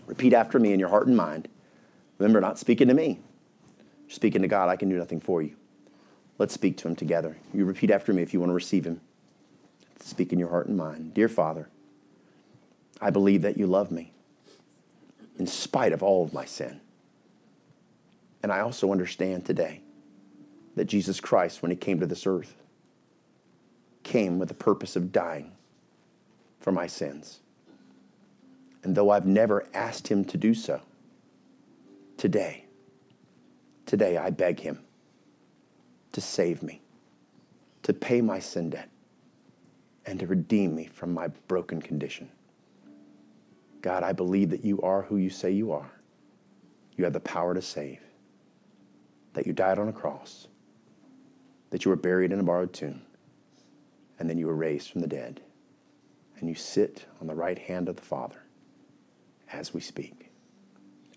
[0.06, 1.48] repeat after me in your heart and mind.
[2.18, 3.20] Remember, not speaking to me,
[4.08, 4.68] speaking to God.
[4.68, 5.56] I can do nothing for you.
[6.38, 7.36] Let's speak to Him together.
[7.54, 9.00] You repeat after me if you want to receive Him.
[10.00, 11.14] Speak in your heart and mind.
[11.14, 11.68] Dear Father,
[13.00, 14.12] I believe that you love me.
[15.38, 16.80] in spite of all of my sin.
[18.42, 19.80] And I also understand today
[20.76, 22.54] that Jesus Christ, when he came to this earth,
[24.02, 25.52] came with the purpose of dying
[26.60, 27.40] for my sins.
[28.86, 30.80] And though I've never asked him to do so,
[32.16, 32.66] today,
[33.84, 34.78] today I beg him
[36.12, 36.80] to save me,
[37.82, 38.88] to pay my sin debt,
[40.06, 42.30] and to redeem me from my broken condition.
[43.82, 45.90] God, I believe that you are who you say you are.
[46.96, 47.98] You have the power to save,
[49.32, 50.46] that you died on a cross,
[51.70, 53.02] that you were buried in a borrowed tomb,
[54.20, 55.40] and then you were raised from the dead,
[56.38, 58.42] and you sit on the right hand of the Father
[59.52, 60.30] as we speak.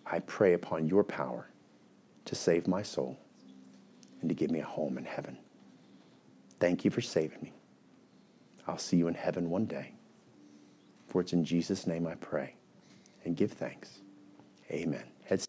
[0.06, 1.50] I pray upon your power
[2.26, 3.18] to save my soul
[4.22, 5.38] and to give me a home in heaven.
[6.60, 7.54] Thank you for saving me.
[8.68, 9.94] I'll see you in heaven one day.
[11.08, 12.56] For it's in Jesus' name I pray
[13.26, 14.00] and give thanks.
[14.72, 15.04] Amen.
[15.24, 15.48] Heads